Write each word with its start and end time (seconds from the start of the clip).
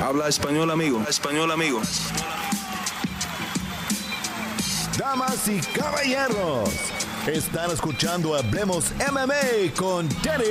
Habla 0.00 0.28
español, 0.28 0.70
amigo. 0.70 1.02
español, 1.08 1.50
amigo. 1.50 1.80
Damas 4.96 5.48
y 5.48 5.60
caballeros, 5.60 6.70
están 7.26 7.70
escuchando 7.72 8.36
Hablemos 8.36 8.92
MMA 9.10 9.74
con 9.76 10.08
Danny 10.22 10.44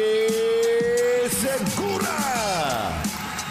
Segura. 1.29 3.01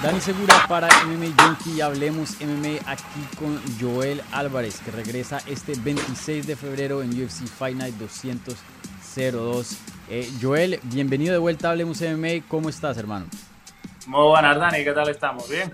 Dani 0.02 0.20
Segura 0.20 0.66
para 0.68 0.88
MMA 1.06 1.34
Junkie 1.42 1.76
y 1.76 1.80
Hablemos 1.80 2.36
MMA 2.40 2.90
aquí 2.90 3.26
con 3.38 3.58
Joel 3.80 4.22
Álvarez 4.32 4.80
que 4.80 4.90
regresa 4.90 5.38
este 5.46 5.72
26 5.76 6.46
de 6.46 6.56
febrero 6.56 7.02
en 7.02 7.10
UFC 7.10 7.46
Fight 7.46 7.76
Night 7.78 7.94
202. 7.94 9.76
Eh, 10.10 10.30
Joel, 10.42 10.78
bienvenido 10.84 11.32
de 11.32 11.38
vuelta 11.38 11.68
a 11.68 11.70
Hablemos 11.70 12.02
MMA. 12.02 12.46
¿Cómo 12.48 12.68
estás, 12.68 12.98
hermano? 12.98 13.26
Muy 14.06 14.28
buenas, 14.28 14.58
Dani. 14.58 14.84
¿Qué 14.84 14.92
tal 14.92 15.08
estamos? 15.08 15.48
¿Bien? 15.48 15.72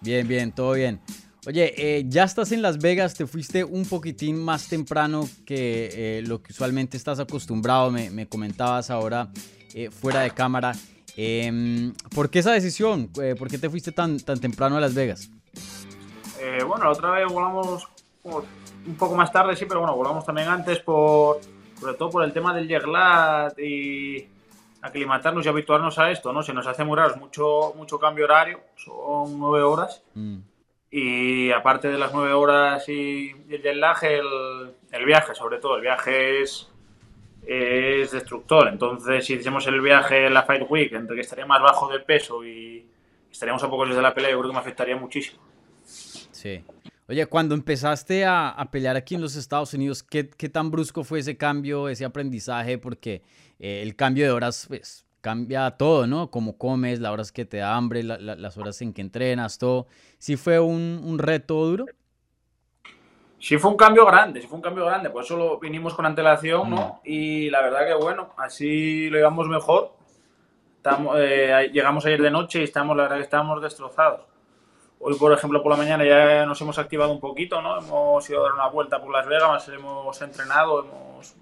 Bien, 0.00 0.26
bien, 0.26 0.52
todo 0.52 0.72
bien. 0.72 1.00
Oye, 1.46 1.72
eh, 1.76 2.04
ya 2.08 2.24
estás 2.24 2.52
en 2.52 2.62
Las 2.62 2.78
Vegas, 2.78 3.14
te 3.14 3.26
fuiste 3.26 3.64
un 3.64 3.86
poquitín 3.86 4.42
más 4.42 4.68
temprano 4.68 5.26
que 5.46 6.18
eh, 6.18 6.22
lo 6.26 6.42
que 6.42 6.52
usualmente 6.52 6.96
estás 6.96 7.20
acostumbrado, 7.20 7.90
me, 7.90 8.28
comentabas 8.28 8.90
ahora 8.90 9.28
eh, 9.74 9.90
fuera 9.90 10.20
de 10.20 10.30
cámara. 10.30 10.72
Em, 11.16 11.94
¿Por 12.14 12.28
qué 12.28 12.40
esa 12.40 12.52
decisión? 12.52 13.08
¿Por 13.08 13.48
qué 13.48 13.58
te 13.58 13.70
fuiste 13.70 13.92
tan, 13.92 14.20
tan 14.20 14.38
temprano 14.40 14.76
a 14.76 14.80
Las 14.80 14.94
Vegas? 14.94 15.30
bueno, 16.66 16.84
la 16.84 16.90
otra 16.90 17.10
vez 17.10 17.26
volamos 17.32 17.88
un 18.24 18.94
poco 18.96 19.14
más 19.16 19.32
tarde, 19.32 19.56
sí, 19.56 19.64
pero 19.66 19.80
bueno, 19.80 19.96
volamos 19.96 20.24
también 20.24 20.48
antes 20.48 20.80
por, 20.80 21.40
sobre 21.80 21.94
todo 21.94 22.10
por 22.10 22.24
el 22.24 22.32
tema 22.32 22.54
del 22.54 22.68
jet 22.68 22.84
lag 22.84 23.58
y 23.58 24.26
aclimatarnos 24.82 25.44
y 25.44 25.48
habituarnos 25.48 25.98
a 25.98 26.10
esto, 26.10 26.32
¿no? 26.32 26.42
Se 26.42 26.52
nos 26.52 26.66
hace 26.66 26.84
muy 26.84 26.96
raro, 26.96 27.16
mucho, 27.16 27.72
mucho 27.76 27.98
cambio 27.98 28.24
horario, 28.24 28.60
son 28.76 29.38
nueve 29.38 29.64
horas. 29.64 30.02
Mm. 30.14 30.38
Y 30.90 31.50
aparte 31.50 31.88
de 31.88 31.98
las 31.98 32.14
nueve 32.14 32.32
horas 32.32 32.88
y, 32.88 33.34
el 33.50 33.80
lag, 33.80 34.02
el, 34.04 35.04
viaje, 35.04 35.34
sobre 35.34 35.58
todo, 35.58 35.76
el 35.76 35.82
viaje 35.82 36.42
es, 36.42 36.70
es 37.46 38.10
destructor. 38.10 38.68
Entonces, 38.68 39.26
si 39.26 39.34
hicimos 39.34 39.66
el 39.66 39.80
viaje 39.80 40.26
en 40.26 40.34
la 40.34 40.44
Fight 40.44 40.64
Week, 40.68 40.92
entre 40.92 41.14
que 41.14 41.22
estaría 41.22 41.44
más 41.44 41.60
bajo 41.60 41.88
de 41.88 42.00
peso 42.00 42.42
y 42.44 42.86
estaríamos 43.30 43.62
a 43.62 43.68
pocos 43.68 43.86
días 43.86 43.96
de 43.96 44.02
la 44.02 44.14
pelea, 44.14 44.30
yo 44.30 44.38
creo 44.38 44.50
que 44.50 44.54
me 44.54 44.60
afectaría 44.60 44.96
muchísimo. 44.96 45.42
Sí. 45.84 46.64
Oye, 47.08 47.24
cuando 47.26 47.54
empezaste 47.54 48.26
a, 48.26 48.68
pelear 48.70 48.96
aquí 48.96 49.14
en 49.14 49.22
los 49.22 49.34
Estados 49.34 49.72
Unidos, 49.72 50.02
¿qué, 50.02 50.28
¿qué, 50.28 50.50
tan 50.50 50.70
brusco 50.70 51.04
fue 51.04 51.20
ese 51.20 51.38
cambio, 51.38 51.88
ese 51.88 52.04
aprendizaje? 52.04 52.76
Porque 52.76 53.22
eh, 53.58 53.80
el 53.82 53.96
cambio 53.96 54.26
de 54.26 54.30
horas, 54.30 54.66
pues, 54.68 55.06
cambia 55.22 55.70
todo, 55.72 56.06
¿no? 56.06 56.30
Cómo 56.30 56.58
comes, 56.58 57.00
las 57.00 57.10
horas 57.10 57.32
que 57.32 57.46
te 57.46 57.58
da 57.58 57.76
hambre, 57.76 58.02
las 58.02 58.58
horas 58.58 58.82
en 58.82 58.92
que 58.92 59.00
entrenas, 59.00 59.56
todo. 59.56 59.86
¿Sí 60.18 60.36
fue 60.36 60.60
un, 60.60 61.18
reto 61.18 61.54
duro? 61.64 61.86
Sí 63.38 63.56
fue 63.56 63.70
un 63.70 63.76
cambio 63.78 64.04
grande, 64.04 64.42
sí 64.42 64.46
fue 64.46 64.56
un 64.56 64.62
cambio 64.62 64.84
grande, 64.84 65.08
por 65.10 65.22
eso 65.22 65.36
lo 65.36 65.58
vinimos 65.58 65.94
con 65.94 66.04
antelación, 66.04 66.68
¿no? 66.70 67.00
Y 67.04 67.48
la 67.50 67.62
verdad 67.62 67.86
que 67.86 67.94
bueno, 67.94 68.34
así 68.36 69.08
lo 69.08 69.16
llevamos 69.16 69.48
mejor. 69.48 69.94
Estamos, 70.76 71.16
eh, 71.18 71.70
llegamos 71.72 72.04
ayer 72.04 72.20
de 72.20 72.30
noche 72.30 72.60
y 72.60 72.64
estamos, 72.64 72.96
la 72.96 73.04
verdad 73.04 73.16
que 73.16 73.22
estamos 73.22 73.62
destrozados. 73.62 74.22
Hoy, 75.00 75.14
por 75.16 75.32
ejemplo, 75.32 75.62
por 75.62 75.70
la 75.70 75.78
mañana 75.78 76.04
ya 76.04 76.44
nos 76.44 76.60
hemos 76.60 76.78
activado 76.78 77.12
un 77.12 77.20
poquito, 77.20 77.62
¿no? 77.62 77.78
Hemos 77.78 78.28
ido 78.28 78.40
a 78.40 78.42
dar 78.44 78.54
una 78.54 78.68
vuelta 78.68 79.00
por 79.00 79.12
Las 79.12 79.26
Vegas, 79.26 79.68
hemos 79.68 80.20
entrenado, 80.22 80.84
hemos 80.84 81.36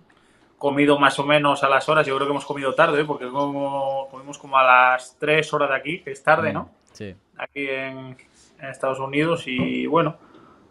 comido 0.58 0.98
más 0.98 1.18
o 1.18 1.24
menos 1.24 1.62
a 1.64 1.68
las 1.68 1.88
horas. 1.88 2.06
Yo 2.06 2.14
creo 2.16 2.26
que 2.26 2.32
hemos 2.32 2.44
comido 2.44 2.74
tarde, 2.74 3.00
¿eh? 3.00 3.04
porque 3.04 3.28
como, 3.28 4.08
comimos 4.10 4.38
como 4.38 4.58
a 4.58 4.64
las 4.64 5.16
3 5.18 5.52
horas 5.54 5.70
de 5.70 5.76
aquí, 5.76 6.00
que 6.00 6.12
es 6.12 6.22
tarde, 6.22 6.52
¿no? 6.52 6.70
Sí. 6.92 7.14
Aquí 7.38 7.68
en, 7.68 8.16
Estados 8.58 8.98
Unidos 9.00 9.44
y 9.46 9.86
bueno, 9.86 10.16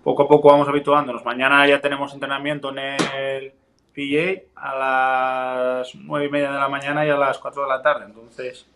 poco 0.04 0.24
a 0.24 0.28
poco 0.28 0.50
vamos 0.50 0.68
habituándonos. 0.68 1.26
Mañana 1.26 1.68
ya 1.68 1.82
tenemos 1.82 2.14
entrenamiento 2.14 2.70
en 2.70 2.80
el 2.80 3.54
PA 3.96 4.42
a 4.56 5.80
las 5.80 5.96
9 5.96 6.26
y 6.26 6.30
media 6.30 6.52
de 6.52 6.60
la 6.60 6.70
mañana 6.70 7.06
y 7.06 7.10
a 7.10 7.18
las 7.18 7.40
4 7.40 7.64
de 7.64 7.68
la 7.68 7.82
tarde. 7.82 8.06
Entonces, 8.06 8.68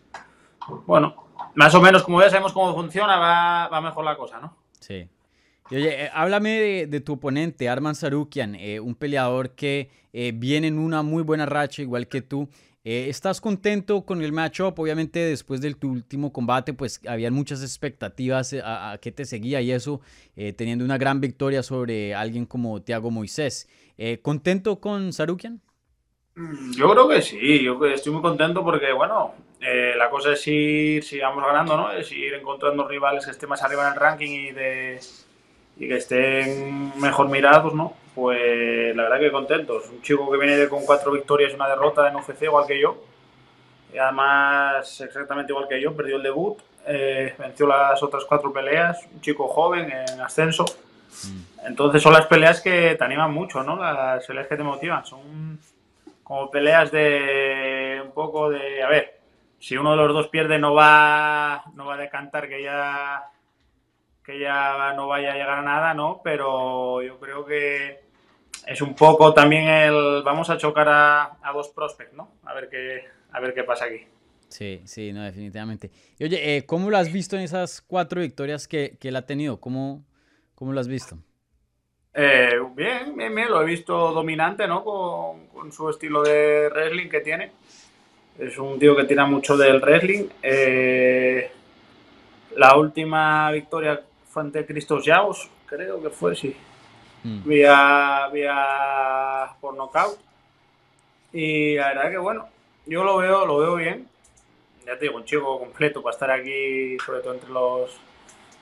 bueno, 0.86 1.29
más 1.54 1.74
o 1.74 1.80
menos 1.80 2.02
como 2.02 2.20
ya 2.20 2.30
sabemos 2.30 2.52
cómo 2.52 2.74
funciona, 2.74 3.16
va, 3.16 3.80
mejor 3.80 4.04
la 4.04 4.16
cosa, 4.16 4.40
¿no? 4.40 4.56
Sí. 4.78 5.08
Y 5.70 5.76
oye, 5.76 6.04
eh, 6.04 6.10
háblame 6.12 6.86
de, 6.86 7.00
tu 7.00 7.14
oponente, 7.14 7.68
Arman 7.68 7.94
Sarukian, 7.94 8.56
eh, 8.56 8.80
un 8.80 8.94
peleador 8.94 9.50
que 9.54 9.90
eh, 10.12 10.32
viene 10.34 10.66
en 10.66 10.78
una 10.78 11.02
muy 11.02 11.22
buena 11.22 11.46
racha, 11.46 11.82
igual 11.82 12.08
que 12.08 12.22
tú. 12.22 12.48
¿Estás 12.82 13.42
contento 13.42 14.06
con 14.06 14.22
el 14.22 14.32
matchup? 14.32 14.78
Obviamente 14.78 15.18
después 15.18 15.60
de 15.60 15.74
tu 15.74 15.90
último 15.90 16.32
combate, 16.32 16.72
pues 16.72 16.98
habían 17.06 17.34
muchas 17.34 17.60
expectativas 17.60 18.56
a, 18.64 18.98
qué 19.02 19.12
te 19.12 19.26
seguía 19.26 19.60
y 19.60 19.70
eso, 19.70 20.00
teniendo 20.56 20.82
una 20.82 20.96
gran 20.96 21.20
victoria 21.20 21.62
sobre 21.62 22.14
alguien 22.14 22.46
como 22.46 22.80
Thiago 22.80 23.10
Moisés. 23.10 23.68
¿Contento 24.22 24.80
con 24.80 25.12
Sarukian? 25.12 25.60
Mm, 26.40 26.72
yo 26.72 26.90
creo 26.90 27.06
que 27.08 27.20
sí, 27.20 27.62
yo 27.62 27.84
estoy 27.86 28.12
muy 28.12 28.22
contento 28.22 28.64
porque, 28.64 28.92
bueno, 28.92 29.34
eh, 29.60 29.92
la 29.96 30.08
cosa 30.08 30.32
es 30.32 30.46
ir, 30.46 31.04
si 31.04 31.18
vamos 31.20 31.44
ganando, 31.44 31.76
¿no? 31.76 31.92
Es 31.92 32.10
ir 32.12 32.32
encontrando 32.32 32.88
rivales 32.88 33.26
que 33.26 33.32
estén 33.32 33.48
más 33.48 33.62
arriba 33.62 33.86
en 33.86 33.92
el 33.92 34.00
ranking 34.00 34.30
y, 34.30 34.50
de, 34.52 35.00
y 35.76 35.86
que 35.86 35.96
estén 35.96 36.98
mejor 36.98 37.28
mirados, 37.28 37.74
¿no? 37.74 37.94
Pues 38.14 38.96
la 38.96 39.02
verdad 39.02 39.20
que 39.20 39.30
contentos. 39.30 39.90
Un 39.90 40.00
chico 40.00 40.30
que 40.30 40.38
viene 40.38 40.66
con 40.68 40.86
cuatro 40.86 41.12
victorias 41.12 41.52
y 41.52 41.56
una 41.56 41.68
derrota 41.68 42.08
en 42.08 42.16
UFC, 42.16 42.44
igual 42.44 42.66
que 42.66 42.80
yo. 42.80 43.04
Y 43.92 43.98
además, 43.98 45.00
exactamente 45.00 45.52
igual 45.52 45.68
que 45.68 45.80
yo, 45.80 45.94
perdió 45.94 46.16
el 46.16 46.22
debut, 46.22 46.58
eh, 46.86 47.34
venció 47.38 47.66
las 47.66 48.02
otras 48.02 48.24
cuatro 48.24 48.50
peleas. 48.50 49.06
Un 49.12 49.20
chico 49.20 49.46
joven 49.46 49.92
en 49.92 50.20
ascenso. 50.22 50.64
Mm. 50.64 51.66
Entonces 51.66 52.02
son 52.02 52.14
las 52.14 52.26
peleas 52.26 52.62
que 52.62 52.94
te 52.94 53.04
animan 53.04 53.32
mucho, 53.32 53.62
¿no? 53.62 53.76
Las 53.76 54.24
peleas 54.26 54.46
que 54.46 54.56
te 54.56 54.62
motivan. 54.62 55.04
Son 55.04 55.20
como 56.30 56.48
peleas 56.48 56.92
de 56.92 58.00
un 58.04 58.12
poco 58.12 58.50
de, 58.50 58.84
a 58.84 58.88
ver, 58.88 59.18
si 59.58 59.76
uno 59.76 59.90
de 59.90 59.96
los 59.96 60.14
dos 60.14 60.28
pierde 60.28 60.60
no 60.60 60.72
va, 60.72 61.64
no 61.74 61.86
va 61.86 61.94
a 61.94 61.98
decantar 61.98 62.48
que 62.48 62.62
ya, 62.62 63.32
que 64.24 64.38
ya 64.38 64.92
no 64.94 65.08
vaya 65.08 65.32
a 65.32 65.34
llegar 65.34 65.58
a 65.58 65.62
nada, 65.62 65.92
¿no? 65.92 66.20
Pero 66.22 67.02
yo 67.02 67.18
creo 67.18 67.44
que 67.44 68.04
es 68.64 68.80
un 68.80 68.94
poco 68.94 69.34
también 69.34 69.66
el, 69.66 70.22
vamos 70.22 70.48
a 70.50 70.56
chocar 70.56 70.88
a, 70.88 71.50
dos 71.52 71.70
prospects, 71.70 72.14
¿no? 72.14 72.30
A 72.44 72.54
ver 72.54 72.68
qué, 72.68 73.06
a 73.32 73.40
ver 73.40 73.52
qué 73.52 73.64
pasa 73.64 73.86
aquí. 73.86 74.06
Sí, 74.46 74.82
sí, 74.84 75.12
no, 75.12 75.24
definitivamente. 75.24 75.90
Y 76.16 76.26
oye, 76.26 76.58
eh, 76.58 76.64
¿cómo 76.64 76.90
lo 76.90 76.96
has 76.96 77.12
visto 77.12 77.34
en 77.34 77.42
esas 77.42 77.82
cuatro 77.82 78.20
victorias 78.20 78.68
que, 78.68 78.96
que 79.00 79.08
él 79.08 79.16
ha 79.16 79.26
tenido? 79.26 79.58
¿Cómo, 79.58 80.04
cómo 80.54 80.72
lo 80.72 80.78
has 80.78 80.86
visto? 80.86 81.18
Eh, 82.12 82.60
bien, 82.74 83.16
bien, 83.16 83.34
bien, 83.34 83.48
lo 83.48 83.62
he 83.62 83.64
visto 83.64 84.12
dominante, 84.12 84.66
¿no? 84.66 84.82
Con, 84.82 85.72
su 85.72 85.88
estilo 85.90 86.22
de 86.22 86.68
wrestling 86.70 87.08
que 87.08 87.20
tiene. 87.20 87.52
Es 88.38 88.58
un 88.58 88.78
tío 88.78 88.96
que 88.96 89.04
tira 89.04 89.24
mucho 89.26 89.56
del 89.56 89.80
wrestling. 89.80 90.26
Eh, 90.42 91.50
la 92.56 92.76
última 92.76 93.50
victoria 93.52 94.00
fue 94.28 94.42
ante 94.42 94.66
Cristos 94.66 95.04
Yaos, 95.04 95.48
creo 95.66 96.02
que 96.02 96.10
fue, 96.10 96.34
sí. 96.34 96.56
Mm. 97.22 97.48
Vía, 97.48 98.28
vía 98.32 99.54
por 99.60 99.74
knockout. 99.74 100.18
Y 101.32 101.76
la 101.76 101.88
verdad 101.88 102.10
que 102.10 102.18
bueno, 102.18 102.48
yo 102.86 103.04
lo 103.04 103.18
veo, 103.18 103.46
lo 103.46 103.58
veo 103.58 103.76
bien. 103.76 104.08
Ya 104.86 104.98
te 104.98 105.04
digo, 105.04 105.18
un 105.18 105.24
chico 105.24 105.58
completo 105.58 106.02
para 106.02 106.14
estar 106.14 106.30
aquí, 106.30 106.96
sobre 107.04 107.20
todo 107.20 107.34
entre 107.34 107.50
los 107.50 107.90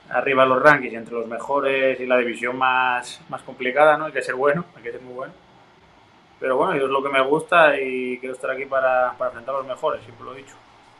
arriba 0.09 0.45
los 0.45 0.61
rankings, 0.61 0.93
entre 0.93 1.13
los 1.13 1.27
mejores 1.27 1.99
y 1.99 2.05
la 2.05 2.17
división 2.17 2.57
más, 2.57 3.21
más 3.29 3.41
complicada, 3.43 3.97
¿no? 3.97 4.05
Hay 4.05 4.11
que 4.11 4.21
ser 4.21 4.35
bueno, 4.35 4.65
hay 4.75 4.83
que 4.83 4.91
ser 4.91 5.01
muy 5.01 5.13
bueno. 5.13 5.33
Pero 6.39 6.57
bueno, 6.57 6.77
yo 6.77 6.85
es 6.85 6.91
lo 6.91 7.03
que 7.03 7.09
me 7.09 7.21
gusta 7.21 7.79
y 7.79 8.17
quiero 8.19 8.35
estar 8.35 8.51
aquí 8.51 8.65
para, 8.65 9.13
para 9.17 9.29
enfrentar 9.29 9.55
a 9.55 9.57
los 9.59 9.67
mejores, 9.67 10.01
siempre 10.03 10.25
lo 10.25 10.33
he 10.33 10.37
dicho. 10.37 10.55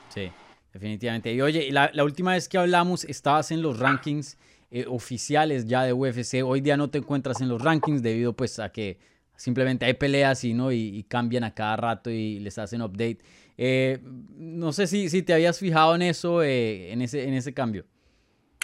Sí, 0.09 0.31
definitivamente. 0.73 1.31
Y 1.31 1.41
oye, 1.41 1.71
la, 1.71 1.89
la 1.93 2.03
última 2.03 2.33
vez 2.33 2.49
que 2.49 2.57
hablamos 2.57 3.05
estabas 3.05 3.51
en 3.51 3.61
los 3.61 3.79
rankings 3.79 4.37
eh, 4.71 4.85
oficiales 4.87 5.65
ya 5.65 5.83
de 5.83 5.93
UFC. 5.93 6.43
Hoy 6.45 6.61
día 6.61 6.77
no 6.77 6.91
te 6.91 6.99
encuentras 6.99 7.41
en 7.41 7.49
los 7.49 7.59
rankings 7.59 8.03
debido 8.03 8.33
pues 8.33 8.59
a 8.59 8.71
que 8.71 8.99
simplemente 9.35 9.85
hay 9.85 9.95
peleas 9.95 10.43
y, 10.43 10.53
¿no? 10.53 10.71
y, 10.71 11.03
cambian 11.07 11.43
a 11.43 11.55
cada 11.55 11.75
rato 11.75 12.11
y 12.11 12.37
les 12.37 12.59
hacen 12.59 12.83
update. 12.83 13.17
Eh, 13.57 13.97
no 14.37 14.71
sé 14.71 14.85
si, 14.85 15.09
si 15.09 15.23
te 15.23 15.33
habías 15.33 15.57
fijado 15.57 15.95
en 15.95 16.03
eso, 16.03 16.43
eh, 16.43 16.91
en, 16.91 17.01
ese, 17.01 17.27
en 17.27 17.33
ese 17.33 17.51
cambio. 17.51 17.85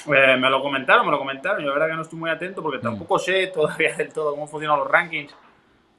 Eh, 0.07 0.38
me 0.38 0.50
lo 0.50 0.62
comentaron, 0.62 1.06
me 1.06 1.12
lo 1.12 1.18
comentaron. 1.18 1.62
Yo 1.62 1.68
la 1.68 1.74
verdad 1.74 1.88
que 1.88 1.95
no 1.95 2.01
estoy 2.01 2.19
muy 2.19 2.30
atento 2.30 2.62
porque 2.62 2.80
mm. 2.80 2.81
tampoco 2.81 3.19
sé 3.19 3.47
todavía 3.53 3.95
del 3.95 4.13
todo 4.13 4.31
cómo 4.31 4.47
funcionan 4.47 4.80
los 4.80 4.88
rankings. 4.88 5.36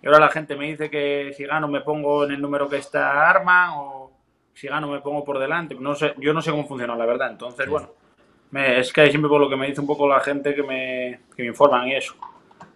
Y 0.03 0.07
ahora 0.07 0.21
la 0.21 0.29
gente 0.29 0.55
me 0.57 0.67
dice 0.67 0.91
que 0.91 1.33
si 1.37 1.45
gano 1.45 1.69
me 1.69 1.81
pongo 1.81 2.25
en 2.25 2.33
el 2.33 2.41
número 2.41 2.69
que 2.69 2.77
está 2.77 3.29
Arma 3.29 3.81
o 3.81 4.13
si 4.55 4.69
gano 4.69 4.89
me 4.89 5.01
pongo 5.01 5.25
por 5.25 5.39
delante. 5.39 5.75
No 5.75 5.95
sé, 5.95 6.15
yo 6.19 6.33
no 6.33 6.41
sé 6.41 6.51
cómo 6.51 6.67
funciona, 6.67 6.95
la 6.95 7.07
verdad. 7.07 7.31
Entonces, 7.31 7.69
bueno, 7.69 7.91
es 8.53 8.93
que 8.93 9.09
siempre 9.09 9.29
por 9.29 9.41
lo 9.41 9.49
que 9.49 9.57
me 9.57 9.67
dice 9.67 9.81
un 9.81 9.87
poco 9.87 10.09
la 10.09 10.21
gente 10.21 10.55
que 10.55 10.63
me, 10.63 11.21
que 11.35 11.43
me 11.43 11.49
informan 11.49 11.89
y 11.89 11.95
eso. 11.95 12.15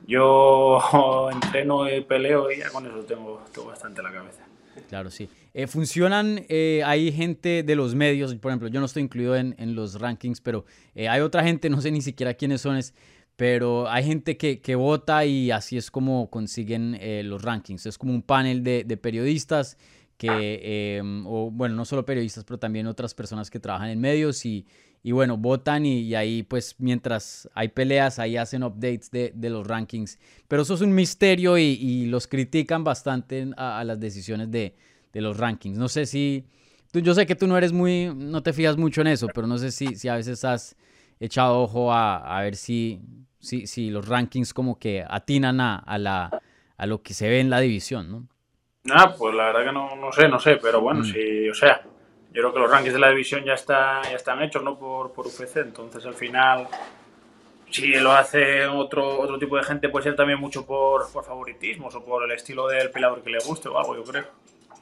Yo 0.06 1.28
entreno 1.32 1.88
y 1.88 2.00
peleo 2.00 2.50
y 2.50 2.58
ya 2.58 2.70
con 2.70 2.86
eso 2.86 3.04
tengo, 3.04 3.44
tengo 3.52 3.68
bastante 3.68 4.02
la 4.02 4.12
cabeza. 4.12 4.44
Claro, 4.88 5.10
sí. 5.10 5.28
Eh, 5.52 5.66
funcionan, 5.66 6.44
eh, 6.48 6.82
hay 6.84 7.10
gente 7.12 7.62
de 7.62 7.74
los 7.74 7.94
medios, 7.94 8.34
por 8.36 8.50
ejemplo, 8.50 8.68
yo 8.68 8.80
no 8.80 8.86
estoy 8.86 9.02
incluido 9.02 9.36
en, 9.36 9.54
en 9.58 9.74
los 9.74 10.00
rankings, 10.00 10.40
pero 10.40 10.64
eh, 10.94 11.08
hay 11.08 11.20
otra 11.20 11.42
gente, 11.42 11.68
no 11.68 11.80
sé 11.80 11.90
ni 11.90 12.02
siquiera 12.02 12.34
quiénes 12.34 12.60
son, 12.60 12.80
pero 13.36 13.88
hay 13.88 14.04
gente 14.04 14.36
que, 14.36 14.60
que 14.60 14.74
vota 14.74 15.24
y 15.24 15.50
así 15.50 15.76
es 15.76 15.90
como 15.90 16.28
consiguen 16.28 16.98
los 17.26 17.40
rankings. 17.42 17.86
Es 17.86 17.96
como 17.96 18.12
un 18.12 18.20
panel 18.20 18.62
de, 18.62 18.84
de 18.84 18.96
periodistas 18.98 19.78
que, 20.18 20.98
em, 20.98 21.26
o 21.26 21.50
bueno, 21.50 21.74
no 21.74 21.86
solo 21.86 22.04
periodistas, 22.04 22.44
pero 22.44 22.58
también 22.58 22.86
otras 22.86 23.14
personas 23.14 23.48
que 23.48 23.58
trabajan 23.58 23.88
en 23.88 23.98
medios 23.98 24.44
y, 24.44 24.66
y 25.02 25.12
bueno, 25.12 25.38
votan 25.38 25.86
y, 25.86 26.14
ahí 26.14 26.42
pues 26.42 26.76
mientras 26.78 27.48
hay 27.54 27.68
peleas, 27.68 28.18
ahí 28.18 28.36
hacen 28.36 28.62
updates 28.62 29.10
de, 29.10 29.32
de 29.34 29.48
los 29.48 29.66
rankings. 29.66 30.18
Pero 30.46 30.60
eso 30.60 30.74
es 30.74 30.82
un 30.82 30.94
misterio 30.94 31.56
y 31.56 32.04
los 32.04 32.26
critican 32.26 32.84
bastante 32.84 33.48
a, 33.56 33.82
las 33.84 33.98
decisiones 33.98 34.50
de, 34.50 34.74
de, 35.12 35.20
los 35.20 35.36
rankings. 35.36 35.78
No 35.78 35.88
sé 35.88 36.06
si, 36.06 36.44
tú, 36.92 37.00
yo 37.00 37.14
sé 37.14 37.26
que 37.26 37.34
tú 37.34 37.46
no 37.46 37.56
eres 37.56 37.72
muy, 37.72 38.12
no 38.14 38.42
te 38.42 38.52
fijas 38.52 38.76
mucho 38.76 39.00
en 39.00 39.08
eso, 39.08 39.28
pero 39.34 39.46
no 39.46 39.58
sé 39.58 39.70
si, 39.70 39.94
si 39.96 40.08
a 40.08 40.16
veces 40.16 40.44
has 40.44 40.76
echado 41.18 41.60
ojo 41.60 41.92
a, 41.92 42.38
a 42.38 42.42
ver 42.42 42.56
si, 42.56 43.00
si, 43.38 43.66
si, 43.66 43.90
los 43.90 44.08
rankings 44.08 44.54
como 44.54 44.78
que 44.78 45.04
atinan 45.08 45.60
a, 45.60 45.76
a, 45.76 45.98
la, 45.98 46.40
a 46.76 46.86
lo 46.86 47.02
que 47.02 47.14
se 47.14 47.28
ve 47.28 47.40
en 47.40 47.50
la 47.50 47.60
división, 47.60 48.10
¿no? 48.10 48.26
Ah, 48.90 49.14
pues 49.16 49.34
la 49.34 49.46
verdad 49.46 49.64
que 49.66 49.72
no, 49.72 49.94
no 49.96 50.10
sé, 50.10 50.28
no 50.28 50.38
sé, 50.38 50.56
pero 50.56 50.80
bueno, 50.80 51.00
mm. 51.00 51.04
sí, 51.04 51.48
o 51.48 51.54
sea, 51.54 51.82
yo 52.32 52.42
creo 52.42 52.52
que 52.52 52.58
los 52.60 52.70
rankings 52.70 52.94
de 52.94 53.00
la 53.00 53.10
división 53.10 53.44
ya, 53.44 53.54
está, 53.54 54.00
ya 54.02 54.16
están 54.16 54.40
hechos, 54.42 54.62
¿no? 54.62 54.78
Por, 54.78 55.12
por 55.12 55.26
UFC, 55.26 55.56
entonces 55.56 56.06
al 56.06 56.14
final, 56.14 56.68
si 57.70 57.88
lo 57.94 58.12
hace 58.12 58.66
otro, 58.66 59.20
otro 59.20 59.38
tipo 59.38 59.56
de 59.56 59.64
gente, 59.64 59.88
puede 59.88 60.04
ser 60.04 60.16
también 60.16 60.38
mucho 60.38 60.64
por, 60.64 61.10
por 61.12 61.24
favoritismos 61.24 61.94
o 61.94 62.04
por 62.04 62.24
el 62.24 62.30
estilo 62.30 62.68
del 62.68 62.90
peleador 62.90 63.22
que 63.22 63.30
le 63.30 63.38
guste 63.40 63.68
o 63.68 63.78
algo, 63.78 63.96
yo 63.96 64.04
creo. 64.04 64.24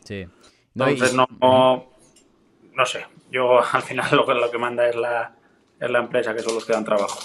Sí. 0.08 0.26
entonces 0.74 1.12
no, 1.12 1.26
no, 1.38 2.86
sé, 2.86 3.04
yo 3.30 3.60
al 3.72 3.82
final 3.82 4.16
lo 4.16 4.24
que, 4.24 4.32
lo 4.32 4.50
que 4.50 4.56
manda 4.56 4.88
es 4.88 4.96
la, 4.96 5.36
es 5.78 5.90
la 5.90 5.98
empresa, 5.98 6.34
que 6.34 6.40
son 6.40 6.54
los 6.54 6.64
que 6.64 6.72
dan 6.72 6.84
trabajo. 6.84 7.18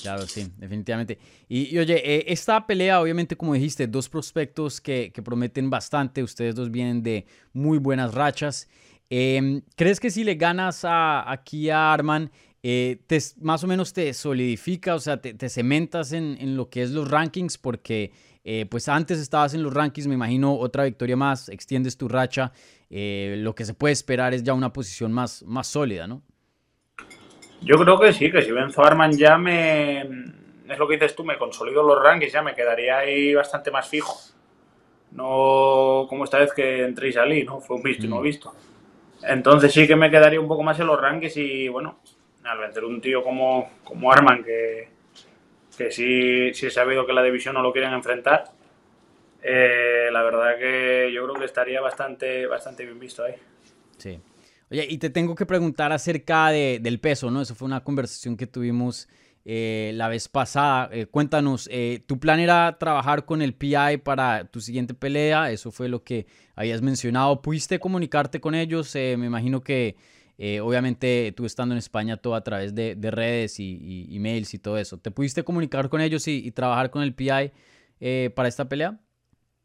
Claro, 0.00 0.26
sí, 0.26 0.50
definitivamente. 0.56 1.18
Y, 1.46 1.76
oye, 1.76 2.00
eh, 2.02 2.24
esta 2.28 2.66
pelea, 2.66 3.02
obviamente, 3.02 3.36
como 3.36 3.52
dijiste, 3.52 3.86
dos 3.86 4.08
prospectos 4.08 4.80
que, 4.80 5.12
que, 5.12 5.20
prometen 5.20 5.68
bastante. 5.68 6.22
Ustedes 6.22 6.54
dos 6.54 6.70
vienen 6.70 7.02
de 7.02 7.26
muy 7.52 7.76
buenas 7.76 8.14
rachas. 8.14 8.66
Em, 9.10 9.60
¿Crees 9.76 10.00
que 10.00 10.08
si 10.10 10.24
le 10.24 10.36
ganas 10.36 10.86
a, 10.86 11.30
aquí 11.30 11.68
a 11.68 11.92
Arman, 11.92 12.30
eh, 12.62 13.02
te, 13.06 13.18
más 13.42 13.62
o 13.62 13.66
menos 13.66 13.92
te 13.92 14.14
solidifica, 14.14 14.94
o 14.94 15.00
sea, 15.00 15.20
te, 15.20 15.34
te 15.34 15.50
cementas 15.50 16.12
en, 16.12 16.38
en, 16.40 16.56
lo 16.56 16.70
que 16.70 16.82
es 16.82 16.92
los 16.92 17.10
rankings? 17.10 17.58
Porque 17.58 18.12
eh, 18.44 18.66
pues 18.70 18.88
antes 18.88 19.18
estabas 19.18 19.54
en 19.54 19.62
los 19.62 19.74
rankings, 19.74 20.06
me 20.06 20.14
imagino 20.14 20.56
otra 20.56 20.84
victoria 20.84 21.16
más, 21.16 21.48
extiendes 21.48 21.96
tu 21.96 22.08
racha. 22.08 22.52
lo 22.90 23.54
que 23.54 23.64
se 23.64 23.74
puede 23.74 23.92
esperar 23.92 24.34
es 24.34 24.42
ya 24.42 24.54
una 24.54 24.72
posición 24.72 25.12
más, 25.12 25.42
más 25.44 25.66
sólida, 25.66 26.06
¿no? 26.06 26.22
Yo 27.62 27.76
creo 27.76 28.00
que 28.00 28.12
sí, 28.12 28.30
que 28.30 28.42
si 28.42 28.52
venzo 28.52 28.82
a 28.82 28.86
Arman 28.86 29.12
ya 29.16 29.36
me. 29.36 30.00
Es 30.00 30.78
lo 30.78 30.86
que 30.86 30.94
dices 30.94 31.14
tú, 31.14 31.24
me 31.24 31.36
consolido 31.36 31.82
los 31.82 32.02
rankings, 32.02 32.32
ya 32.32 32.42
me 32.42 32.54
quedaría 32.54 32.98
ahí 32.98 33.34
bastante 33.34 33.70
más 33.70 33.88
fijo. 33.88 34.16
No 35.12 36.06
como 36.08 36.24
esta 36.24 36.38
vez 36.38 36.52
que 36.54 36.84
entré 36.84 37.08
y 37.08 37.12
salí, 37.12 37.44
¿no? 37.44 37.60
Fue 37.60 37.76
un 37.76 37.82
visto 37.82 38.06
y 38.06 38.08
no 38.08 38.20
mm. 38.20 38.22
visto. 38.22 38.54
Entonces 39.22 39.72
sí 39.72 39.86
que 39.86 39.96
me 39.96 40.10
quedaría 40.10 40.40
un 40.40 40.48
poco 40.48 40.62
más 40.62 40.78
en 40.80 40.86
los 40.86 41.00
rankings 41.00 41.36
y 41.36 41.68
bueno, 41.68 41.98
al 42.44 42.58
vencer 42.58 42.84
un 42.84 43.00
tío 43.00 43.22
como, 43.22 43.70
como 43.84 44.10
Arman, 44.10 44.42
que, 44.42 44.88
que 45.80 45.90
sí, 45.90 46.52
sí 46.52 46.66
he 46.66 46.70
sabido 46.70 47.06
que 47.06 47.14
la 47.14 47.22
división 47.22 47.54
no 47.54 47.62
lo 47.62 47.72
quieren 47.72 47.94
enfrentar, 47.94 48.52
eh, 49.42 50.10
la 50.12 50.22
verdad 50.22 50.58
que 50.58 51.10
yo 51.10 51.24
creo 51.24 51.36
que 51.36 51.46
estaría 51.46 51.80
bastante, 51.80 52.46
bastante 52.46 52.84
bien 52.84 53.00
visto 53.00 53.24
ahí. 53.24 53.32
Sí. 53.96 54.20
Oye, 54.70 54.86
y 54.90 54.98
te 54.98 55.08
tengo 55.08 55.34
que 55.34 55.46
preguntar 55.46 55.90
acerca 55.90 56.50
de, 56.50 56.80
del 56.82 57.00
peso, 57.00 57.30
¿no? 57.30 57.40
Eso 57.40 57.54
fue 57.54 57.64
una 57.64 57.82
conversación 57.82 58.36
que 58.36 58.46
tuvimos 58.46 59.08
eh, 59.46 59.92
la 59.94 60.08
vez 60.08 60.28
pasada. 60.28 60.90
Eh, 60.92 61.06
cuéntanos, 61.06 61.66
eh, 61.72 62.02
¿tu 62.06 62.20
plan 62.20 62.40
era 62.40 62.76
trabajar 62.78 63.24
con 63.24 63.40
el 63.40 63.54
PI 63.54 63.96
para 64.04 64.44
tu 64.44 64.60
siguiente 64.60 64.92
pelea? 64.92 65.50
Eso 65.50 65.70
fue 65.70 65.88
lo 65.88 66.04
que 66.04 66.26
habías 66.56 66.82
mencionado. 66.82 67.40
¿Pudiste 67.40 67.80
comunicarte 67.80 68.38
con 68.38 68.54
ellos? 68.54 68.94
me 68.94 69.26
imagino 69.26 69.62
que 69.62 69.96
obviamente 70.62 71.32
tú 71.36 71.44
estando 71.44 71.74
en 71.74 71.78
España 71.78 72.16
todo 72.16 72.34
a 72.34 72.42
través 72.42 72.74
de, 72.74 72.94
de 72.94 73.10
redes 73.10 73.60
y, 73.60 74.06
y, 74.08 74.16
emails 74.16 74.54
y 74.54 74.58
todo 74.58 74.78
eso. 74.78 74.98
¿Te 74.98 75.10
pudiste 75.10 75.44
comunicar 75.44 75.88
con 75.88 76.00
ellos 76.00 76.26
y, 76.28 76.46
y 76.46 76.50
trabajar 76.52 76.90
con 76.90 77.02
el 77.02 77.14
PI 77.14 77.52
para 78.34 78.48
esta 78.48 78.68
pelea? 78.68 78.98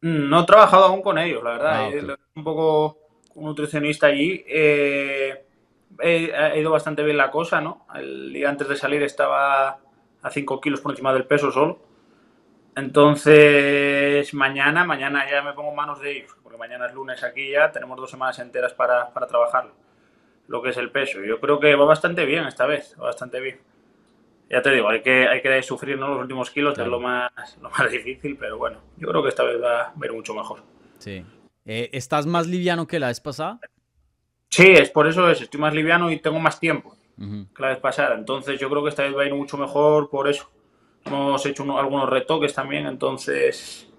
No 0.01 0.42
he 0.42 0.45
trabajado 0.45 0.86
aún 0.86 1.01
con 1.01 1.18
ellos, 1.18 1.44
la 1.44 1.51
verdad. 1.51 1.89
Ah, 1.89 2.18
un 2.36 2.44
poco 2.44 3.00
un 3.36 3.45
nutricionista 3.45 4.07
allí. 4.07 4.44
Eh, 4.48 5.44
ha 6.00 6.56
ido 6.56 6.72
bastante 6.72 7.04
bien 7.04 7.18
la 7.18 7.31
cosa, 7.31 7.62
¿no? 7.62 7.86
El 7.95 8.33
día 8.33 8.50
antes 8.50 8.68
de 8.68 8.75
salir 8.75 9.01
estaba 9.04 9.80
a 10.22 10.30
5 10.30 10.60
kilos 10.62 10.81
por 10.81 10.92
encima 10.92 11.13
del 11.13 11.25
peso 11.25 11.51
solo. 11.51 11.80
Entonces, 12.75 14.33
mañana, 14.33 14.83
mañana 14.83 15.30
ya 15.30 15.42
me 15.42 15.54
pongo 15.54 15.74
manos 15.74 16.01
de 16.01 16.13
ir, 16.18 16.25
porque 16.44 16.57
mañana 16.57 16.88
es 16.88 16.94
lunes 16.94 17.24
aquí 17.24 17.51
ya, 17.51 17.72
tenemos 17.72 17.98
dos 17.98 18.12
semanas 18.12 18.38
enteras 18.39 18.74
para, 18.74 19.13
para 19.13 19.27
trabajarlo, 19.27 19.72
lo 20.47 20.62
que 20.62 20.69
es 20.69 20.77
el 20.77 20.92
peso. 20.92 21.24
Yo 21.24 21.39
creo 21.39 21.59
que 21.59 21.75
va 21.75 21.86
bastante 21.86 22.25
bien 22.25 22.45
esta 22.45 22.65
vez, 22.65 22.95
va 23.00 23.06
bastante 23.06 23.39
bien. 23.39 23.59
Ya 24.50 24.62
te 24.62 24.71
digo, 24.71 24.89
hay 24.89 25.01
que, 25.01 25.27
hay 25.27 25.42
que 25.42 25.63
sufrir 25.63 25.97
¿no? 25.97 26.09
los 26.09 26.19
últimos 26.19 26.51
kilos, 26.51 26.77
es 26.77 26.88
lo 26.88 27.00
más, 27.00 27.31
lo 27.62 27.69
más 27.69 27.92
difícil, 27.92 28.38
pero 28.38 28.57
bueno, 28.57 28.80
yo 28.97 29.07
creo 29.07 29.24
que 29.24 29.30
esta 29.30 29.44
vez 29.44 29.62
va 29.62 29.81
a 29.81 29.94
ver 29.95 30.13
mucho 30.13 30.33
mejor. 30.33 30.62
Sí. 31.00 31.25
Eh, 31.65 31.89
¿Estás 31.94 32.27
más 32.27 32.47
liviano 32.47 32.86
que 32.86 33.00
la 33.00 33.07
vez 33.07 33.19
pasada? 33.19 33.59
Sí, 34.50 34.68
es 34.68 34.89
por 34.92 35.07
eso 35.07 35.30
es. 35.30 35.42
Estoy 35.42 35.59
más 35.59 35.74
liviano 35.74 36.12
y 36.12 36.19
tengo 36.19 36.39
más 36.39 36.59
tiempo 36.59 36.95
que 37.18 37.62
la 37.62 37.69
vez 37.69 37.80
pasada. 37.80 38.15
Entonces 38.15 38.59
yo 38.59 38.69
creo 38.69 38.83
que 38.83 38.89
esta 38.89 39.03
vez 39.03 39.15
va 39.15 39.24
a 39.24 39.25
ir 39.25 39.33
mucho 39.33 39.57
mejor 39.57 40.09
por 40.09 40.27
eso. 40.27 40.50
Hemos 41.06 41.45
hecho 41.45 41.63
algunos 41.77 42.09
retoques 42.09 42.53
también. 42.53 42.86
Entonces 42.86 43.89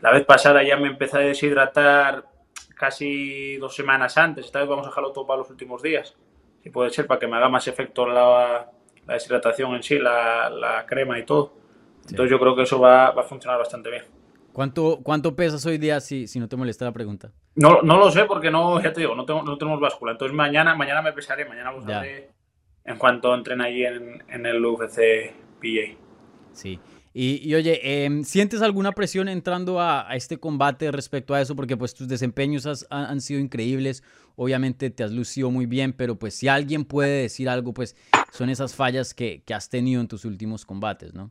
la 0.00 0.12
vez 0.12 0.24
pasada 0.24 0.62
ya 0.62 0.76
me 0.76 0.88
empecé 0.88 1.16
a 1.16 1.20
deshidratar 1.20 2.24
casi 2.76 3.56
dos 3.56 3.74
semanas 3.74 4.16
antes. 4.16 4.46
Esta 4.46 4.60
vez 4.60 4.68
vamos 4.68 4.86
a 4.86 4.90
dejarlo 4.90 5.12
todo 5.12 5.26
para 5.26 5.38
los 5.38 5.50
últimos 5.50 5.82
días. 5.82 6.14
Si 6.62 6.70
puede 6.70 6.90
ser, 6.90 7.06
para 7.06 7.18
que 7.18 7.26
me 7.26 7.36
haga 7.36 7.48
más 7.48 7.66
efecto 7.66 8.06
la, 8.06 8.70
deshidratación 9.06 9.74
en 9.74 9.82
sí, 9.82 9.98
la, 9.98 10.84
crema 10.86 11.18
y 11.18 11.24
todo. 11.24 11.54
Entonces 12.08 12.30
yo 12.30 12.38
creo 12.38 12.54
que 12.54 12.62
eso 12.62 12.78
va 12.78 13.08
a 13.08 13.22
funcionar 13.22 13.58
bastante 13.58 13.90
bien. 13.90 14.04
¿Cuánto, 14.52 15.00
¿Cuánto 15.02 15.34
pesas 15.34 15.66
hoy 15.66 15.76
día 15.76 16.00
si, 16.00 16.26
si 16.26 16.38
no 16.38 16.48
te 16.48 16.56
molesta 16.56 16.84
la 16.84 16.92
pregunta? 16.92 17.30
No, 17.56 17.82
no 17.82 17.98
lo 17.98 18.10
sé 18.10 18.24
porque 18.24 18.50
no, 18.50 18.80
ya 18.80 18.92
te 18.92 19.00
digo, 19.00 19.14
no, 19.14 19.24
tengo, 19.24 19.42
no 19.42 19.58
tenemos 19.58 19.80
báscula. 19.80 20.12
Entonces 20.12 20.34
mañana, 20.34 20.74
mañana 20.74 21.02
me 21.02 21.12
pesaré, 21.12 21.44
mañana 21.44 21.72
lo 21.72 21.82
sabré 21.82 22.30
en 22.84 22.96
cuanto 22.96 23.34
entren 23.34 23.60
allí 23.60 23.84
en, 23.84 24.22
en 24.28 24.46
el 24.46 24.64
UFC 24.64 25.32
PA. 25.60 25.96
Sí. 26.52 26.80
Y, 27.18 27.40
y 27.48 27.54
oye, 27.54 28.04
em, 28.04 28.24
¿sientes 28.24 28.60
alguna 28.60 28.92
presión 28.92 29.26
entrando 29.30 29.80
a, 29.80 30.06
a, 30.06 30.16
este 30.16 30.38
combate 30.38 30.92
respecto 30.92 31.32
a 31.32 31.40
eso? 31.40 31.56
Porque 31.56 31.74
pues 31.74 31.94
tus 31.94 32.06
desempeños 32.08 32.66
has, 32.66 32.86
han 32.90 33.22
sido 33.22 33.40
increíbles, 33.40 34.04
obviamente 34.36 34.90
te 34.90 35.02
has 35.02 35.12
lucido 35.12 35.50
muy 35.50 35.64
bien, 35.64 35.94
pero 35.94 36.16
pues 36.16 36.34
si 36.34 36.48
alguien 36.48 36.84
puede 36.84 37.22
decir 37.22 37.48
algo, 37.48 37.72
pues 37.72 37.96
son 38.32 38.50
esas 38.50 38.74
fallas 38.74 39.14
que, 39.14 39.42
que 39.46 39.54
has 39.54 39.70
tenido 39.70 40.02
en 40.02 40.08
tus 40.08 40.26
últimos 40.26 40.66
combates, 40.66 41.14
¿no? 41.14 41.30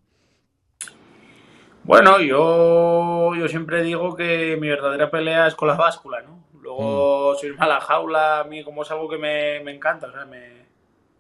Bueno, 1.84 2.20
yo, 2.20 3.36
yo 3.36 3.48
siempre 3.48 3.84
digo 3.84 4.16
que 4.16 4.58
mi 4.60 4.70
verdadera 4.70 5.12
pelea 5.12 5.46
es 5.46 5.54
con 5.54 5.68
la 5.68 5.76
báscula, 5.76 6.24
¿no? 6.24 6.46
Luego, 6.64 7.34
mm. 7.34 7.36
si 7.38 7.46
irme 7.46 7.64
a 7.64 7.68
la 7.68 7.80
jaula, 7.80 8.40
a 8.40 8.44
mí 8.46 8.64
como 8.64 8.82
es 8.82 8.90
algo 8.90 9.08
que 9.08 9.20
me, 9.20 9.60
me 9.60 9.76
encanta, 9.76 10.08
o 10.08 10.12
sea, 10.12 10.26
me, 10.26 10.65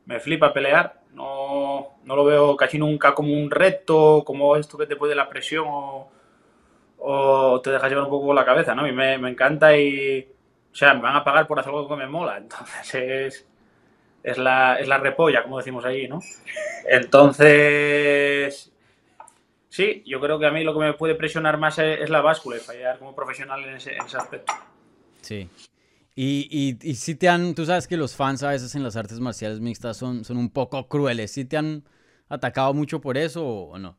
me, 0.05 0.19
flipa 0.19 0.53
pelear. 0.53 1.01
No, 1.13 1.97
no, 2.03 2.15
lo 2.15 2.25
veo 2.25 2.57
casi 2.57 2.77
nunca 2.77 3.13
como 3.13 3.33
un 3.33 3.49
reto, 3.49 4.23
como 4.25 4.55
esto 4.55 4.77
que 4.77 4.85
te 4.85 4.95
puede 4.95 5.15
la 5.15 5.29
presión 5.29 5.65
o, 5.67 6.09
o 6.99 7.61
te 7.61 7.71
dejas 7.71 7.89
llevar 7.89 8.05
un 8.05 8.09
poco 8.09 8.33
la 8.33 8.45
cabeza, 8.45 8.75
¿no? 8.75 8.81
A 8.81 8.85
mí 8.85 8.91
me, 8.91 9.15
encanta 9.29 9.75
y, 9.77 10.27
o 10.71 10.75
sea, 10.75 10.93
me 10.93 11.01
van 11.01 11.15
a 11.15 11.23
pagar 11.23 11.47
por 11.47 11.59
hacer 11.59 11.73
algo 11.73 11.87
que 11.87 11.95
me 11.95 12.07
mola. 12.07 12.37
Entonces 12.37 12.93
es, 12.93 13.47
es, 14.23 14.37
la, 14.37 14.79
es 14.79 14.87
la 14.87 14.97
repolla, 14.97 15.43
como 15.43 15.57
decimos 15.57 15.85
allí, 15.85 16.07
¿no? 16.07 16.19
Entonces, 16.85 18.71
Sí, 19.75 20.03
yo 20.05 20.21
creo 20.21 20.39
que 20.39 20.45
a 20.45 20.51
mí 20.51 20.63
lo 20.63 20.71
que 20.71 20.79
me 20.79 20.93
puede 20.93 21.15
presionar 21.15 21.57
más 21.57 21.77
es, 21.79 22.09
la 22.09 22.21
báscula 22.21 22.55
y 22.55 22.61
fallar 22.61 22.97
como 22.97 23.13
profesional 23.13 23.61
en 23.65 23.75
ese, 23.75 23.97
aspecto. 23.97 24.53
Sí. 25.19 25.49
Y, 26.17 26.77
y, 26.81 26.95
si 26.95 27.15
te 27.15 27.27
han, 27.27 27.55
tú 27.55 27.65
sabes 27.65 27.89
que 27.89 27.97
los 27.97 28.15
fans 28.15 28.41
a 28.41 28.49
veces 28.49 28.73
en 28.75 28.83
las 28.83 28.95
artes 28.95 29.19
marciales 29.19 29.59
mixtas 29.59 29.97
son, 29.97 30.23
son 30.23 30.37
un 30.37 30.49
poco 30.49 30.87
crueles. 30.87 31.33
¿Sí 31.33 31.43
te 31.43 31.57
han 31.57 31.83
atacado 32.29 32.73
mucho 32.73 33.01
por 33.01 33.17
eso 33.17 33.45
o, 33.45 33.77
no? 33.77 33.97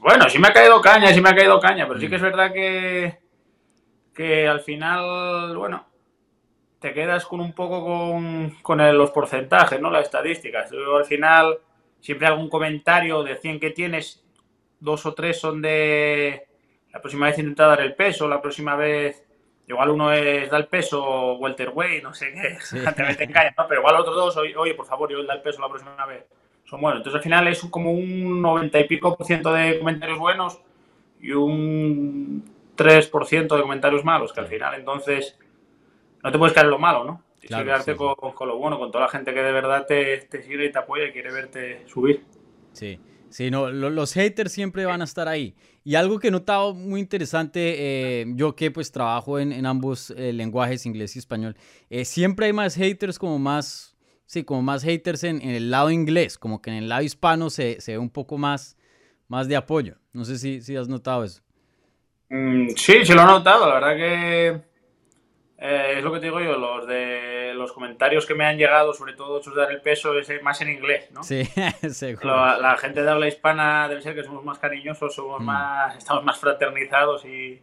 Bueno, 0.00 0.28
sí 0.28 0.40
me 0.40 0.48
ha 0.48 0.52
caído 0.52 0.80
caña, 0.80 1.14
sí 1.14 1.20
me 1.20 1.28
ha 1.28 1.36
caído 1.36 1.60
caña, 1.60 1.86
pero 1.86 2.00
sí 2.00 2.08
que 2.08 2.16
es 2.16 2.20
mm. 2.20 2.24
verdad 2.24 2.52
que, 2.52 3.18
que 4.12 4.48
al 4.48 4.60
final, 4.60 5.56
bueno, 5.56 5.86
te 6.80 6.92
quedas 6.92 7.24
con 7.26 7.40
un 7.40 7.52
poco 7.52 7.84
con, 7.84 8.50
con 8.62 8.78
los 8.98 9.10
porcentajes, 9.12 9.80
¿no? 9.80 9.90
Las 9.90 10.06
estadísticas. 10.06 10.72
Yo 10.72 10.96
al 10.96 11.04
final 11.04 11.58
siempre 12.00 12.26
hago 12.26 12.40
un 12.40 12.50
comentario 12.50 13.22
de 13.22 13.36
100 13.36 13.60
que 13.60 13.70
tienes, 13.70 14.24
dos 14.80 15.06
o 15.06 15.14
tres 15.14 15.40
son 15.40 15.62
de 15.62 16.48
la 16.92 17.00
próxima 17.00 17.26
vez 17.26 17.38
intentar 17.38 17.68
dar 17.68 17.80
el 17.82 17.94
peso, 17.94 18.28
la 18.28 18.42
próxima 18.42 18.74
vez 18.74 19.23
igual 19.66 19.90
uno 19.90 20.12
es 20.12 20.50
da 20.50 20.56
el 20.56 20.66
peso 20.66 21.34
welterweight, 21.34 22.02
no 22.02 22.14
sé 22.14 22.32
qué, 22.32 22.58
te 23.16 23.28
caña, 23.30 23.54
¿no? 23.56 23.66
Pero 23.68 23.80
igual 23.80 23.96
otros 23.96 24.16
dos, 24.16 24.36
oye, 24.36 24.74
por 24.74 24.86
favor, 24.86 25.10
yo 25.10 25.22
da 25.24 25.34
el 25.34 25.42
peso 25.42 25.60
la 25.60 25.68
próxima 25.68 26.06
vez. 26.06 26.24
Son 26.64 26.80
buenos. 26.80 27.00
Entonces 27.00 27.18
al 27.18 27.22
final 27.22 27.48
es 27.48 27.60
como 27.60 27.92
un 27.92 28.40
90 28.40 28.80
y 28.80 28.84
pico 28.84 29.16
por 29.16 29.26
ciento 29.26 29.52
de 29.52 29.78
comentarios 29.78 30.18
buenos 30.18 30.60
y 31.20 31.32
un 31.32 32.44
3% 32.76 33.56
de 33.56 33.62
comentarios 33.62 34.04
malos, 34.04 34.32
que 34.32 34.40
al 34.40 34.46
final 34.46 34.74
entonces 34.74 35.38
no 36.22 36.32
te 36.32 36.38
puedes 36.38 36.54
caer 36.54 36.66
en 36.66 36.70
lo 36.70 36.78
malo, 36.78 37.04
¿no? 37.04 37.22
Tienes 37.38 37.58
que 37.58 37.64
quedarte 37.64 37.96
con, 37.96 38.48
lo 38.48 38.56
bueno, 38.56 38.78
con 38.78 38.90
toda 38.90 39.04
la 39.04 39.10
gente 39.10 39.34
que 39.34 39.42
de 39.42 39.52
verdad 39.52 39.84
te, 39.86 40.16
te 40.30 40.42
sigue 40.42 40.64
y 40.64 40.72
te 40.72 40.78
apoya 40.78 41.04
y 41.04 41.12
quiere 41.12 41.30
verte 41.30 41.86
subir. 41.86 42.24
Sí. 42.72 42.98
Sí, 43.34 43.50
no, 43.50 43.68
los 43.68 44.12
haters 44.12 44.52
siempre 44.52 44.86
van 44.86 45.00
a 45.00 45.04
estar 45.04 45.26
ahí. 45.26 45.56
Y 45.86 45.96
algo 45.96 46.18
que 46.18 46.28
he 46.28 46.30
notado 46.30 46.72
muy 46.72 46.98
interesante, 46.98 48.22
eh, 48.22 48.24
yo 48.36 48.56
que 48.56 48.70
pues 48.70 48.90
trabajo 48.90 49.38
en, 49.38 49.66
ambos 49.66 50.10
eh, 50.16 50.32
lenguajes, 50.32 50.86
inglés 50.86 51.14
y 51.14 51.18
español, 51.18 51.56
eh, 51.90 52.06
siempre 52.06 52.46
hay 52.46 52.54
más 52.54 52.74
haters 52.74 53.18
como 53.18 53.38
más, 53.38 53.94
sí, 54.24 54.44
como 54.44 54.62
más 54.62 54.82
haters 54.82 55.24
en, 55.24 55.42
el 55.42 55.70
lado 55.70 55.90
inglés, 55.90 56.38
como 56.38 56.62
que 56.62 56.70
en 56.70 56.76
el 56.76 56.88
lado 56.88 57.02
hispano 57.02 57.50
se, 57.50 57.82
se, 57.82 57.92
ve 57.92 57.98
un 57.98 58.08
poco 58.08 58.38
más, 58.38 58.78
más 59.28 59.46
de 59.46 59.56
apoyo. 59.56 59.96
No 60.14 60.24
sé 60.24 60.38
si, 60.38 60.62
si 60.62 60.74
has 60.74 60.88
notado 60.88 61.22
eso. 61.22 61.42
Mm, 62.30 62.68
sí, 62.76 63.04
sí 63.04 63.12
lo 63.12 63.20
he 63.20 63.26
notado. 63.26 63.68
La 63.68 63.74
verdad 63.74 63.96
que 63.96 64.73
es 65.56 66.02
lo 66.02 66.12
que 66.12 66.20
te 66.20 66.26
digo 66.26 66.40
yo, 66.40 66.58
los 66.58 66.86
de 66.86 67.52
los 67.54 67.72
comentarios 67.72 68.26
que 68.26 68.34
me 68.34 68.44
han 68.44 68.58
llegado, 68.58 68.92
sobre 68.92 69.14
todo 69.14 69.40
esos 69.40 69.54
dar 69.54 69.70
el 69.70 69.80
peso, 69.80 70.18
es 70.18 70.30
más 70.42 70.60
en 70.60 70.70
inglés, 70.70 71.10
¿no? 71.12 71.22
Sí, 71.22 71.44
seguro. 71.90 72.34
La, 72.58 72.76
gente 72.76 73.02
de 73.02 73.10
habla 73.10 73.28
hispana 73.28 73.88
debe 73.88 74.02
ser 74.02 74.14
que 74.14 74.24
somos 74.24 74.44
más 74.44 74.58
cariñosos, 74.58 75.14
somos 75.14 75.40
mm. 75.40 75.44
más, 75.44 75.96
estamos 75.96 76.24
más 76.24 76.38
fraternizados 76.38 77.24
y, 77.24 77.60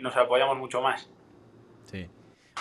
nos 0.00 0.14
apoyamos 0.14 0.58
mucho 0.58 0.82
más. 0.82 1.08
Sí. 1.86 2.06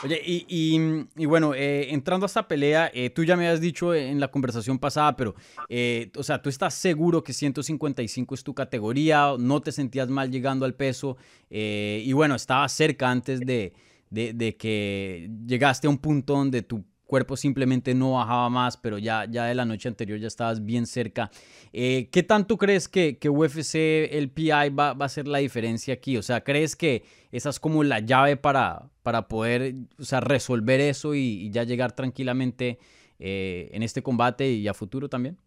Oye, 0.04 0.22
y, 0.24 1.26
bueno, 1.26 1.54
eh, 1.54 1.94
entrando 1.94 2.26
a 2.26 2.28
esta 2.28 2.48
pelea, 2.48 2.90
eh, 2.94 3.10
tú 3.10 3.26
ya 3.26 3.36
me 3.36 3.50
has 3.50 3.60
dicho 3.60 3.94
en 3.94 4.22
la 4.22 4.30
conversación 4.30 4.80
pasada, 4.80 5.16
pero, 5.18 5.36
eh, 5.68 6.12
o 6.16 6.24
sea, 6.24 6.42
tú 6.42 6.50
estás 6.50 6.74
seguro 6.76 7.24
que 7.24 7.34
155 7.34 8.36
es 8.36 8.44
tu 8.44 8.54
categoría, 8.54 9.34
no 9.38 9.62
te 9.62 9.74
sentías 9.74 10.08
mal 10.10 10.32
llegando 10.32 10.66
al 10.66 10.76
peso, 10.76 11.18
y 11.50 12.12
bueno, 12.14 12.36
estabas 12.36 12.72
cerca 12.72 13.12
antes 13.12 13.42
de, 13.42 13.74
de, 14.16 14.56
que 14.58 15.30
llegaste 15.46 15.88
a 15.88 15.90
un 15.90 15.98
punto 15.98 16.34
donde 16.34 16.62
tu 16.62 16.86
cuerpo 17.06 17.38
simplemente 17.38 17.94
no 17.94 18.14
bajaba 18.14 18.50
más, 18.50 18.78
pero 18.78 18.98
ya, 18.98 19.26
ya 19.30 19.46
de 19.46 19.54
la 19.54 19.66
noche 19.66 19.88
anterior 19.88 20.18
ya 20.18 20.28
estabas 20.28 20.66
bien 20.66 20.88
cerca. 20.88 21.30
Eh, 21.72 22.10
¿Qué 22.12 22.24
tanto 22.24 22.58
crees 22.58 22.88
que, 22.88 23.20
que 23.20 23.30
UFC, 23.30 23.76
el 24.12 24.32
PI, 24.32 24.70
va, 24.70 24.94
va, 24.94 25.06
a 25.06 25.10
ser 25.10 25.28
la 25.28 25.40
diferencia 25.40 25.94
aquí? 25.94 26.18
O 26.18 26.24
sea, 26.24 26.44
¿crees 26.44 26.76
que 26.76 27.04
esa 27.32 27.50
es 27.50 27.60
como 27.60 27.84
la 27.84 28.00
llave 28.00 28.38
para, 28.38 28.90
para 29.04 29.28
poder 29.28 29.76
o 30.00 30.04
sea, 30.04 30.20
resolver 30.20 30.80
eso 30.80 31.14
y, 31.14 31.52
ya 31.52 31.64
llegar 31.64 31.92
tranquilamente 31.92 32.80
eh, 33.20 33.70
en 33.72 33.84
este 33.84 34.02
combate 34.02 34.50
y 34.50 34.68
a 34.68 34.74
futuro 34.74 35.08
también? 35.10 35.38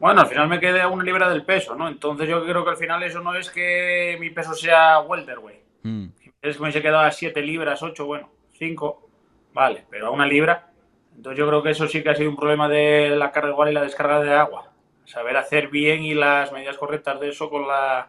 Bueno, 0.00 0.20
al 0.20 0.28
final 0.28 0.48
me 0.48 0.60
quedé 0.60 0.80
a 0.80 0.88
una 0.88 1.04
libra 1.04 1.28
del 1.28 1.44
peso, 1.44 1.74
¿no? 1.74 1.88
Entonces 1.88 2.28
yo 2.28 2.44
creo 2.44 2.64
que 2.64 2.70
al 2.70 2.76
final 2.76 3.02
eso 3.02 3.20
no 3.20 3.34
es 3.34 3.50
que 3.50 4.16
mi 4.20 4.30
peso 4.30 4.54
sea 4.54 5.00
welterweight. 5.00 5.60
Mm 5.82 6.06
es 6.42 6.56
que 6.56 6.62
me 6.62 6.72
se 6.72 6.82
quedado 6.82 7.00
a 7.00 7.10
7 7.10 7.42
libras, 7.42 7.82
8, 7.82 8.06
bueno, 8.06 8.30
5, 8.52 9.08
vale, 9.52 9.84
pero 9.90 10.08
a 10.08 10.10
una 10.10 10.26
libra. 10.26 10.70
Entonces 11.16 11.38
yo 11.38 11.48
creo 11.48 11.62
que 11.62 11.70
eso 11.70 11.88
sí 11.88 12.02
que 12.02 12.10
ha 12.10 12.14
sido 12.14 12.30
un 12.30 12.36
problema 12.36 12.68
de 12.68 13.10
la 13.10 13.32
carga 13.32 13.50
igual 13.50 13.70
y 13.70 13.74
la 13.74 13.82
descarga 13.82 14.20
de 14.20 14.32
agua. 14.32 14.70
Saber 15.04 15.36
hacer 15.36 15.68
bien 15.68 16.04
y 16.04 16.14
las 16.14 16.52
medidas 16.52 16.76
correctas 16.76 17.18
de 17.18 17.30
eso 17.30 17.50
con 17.50 17.66
la, 17.66 18.08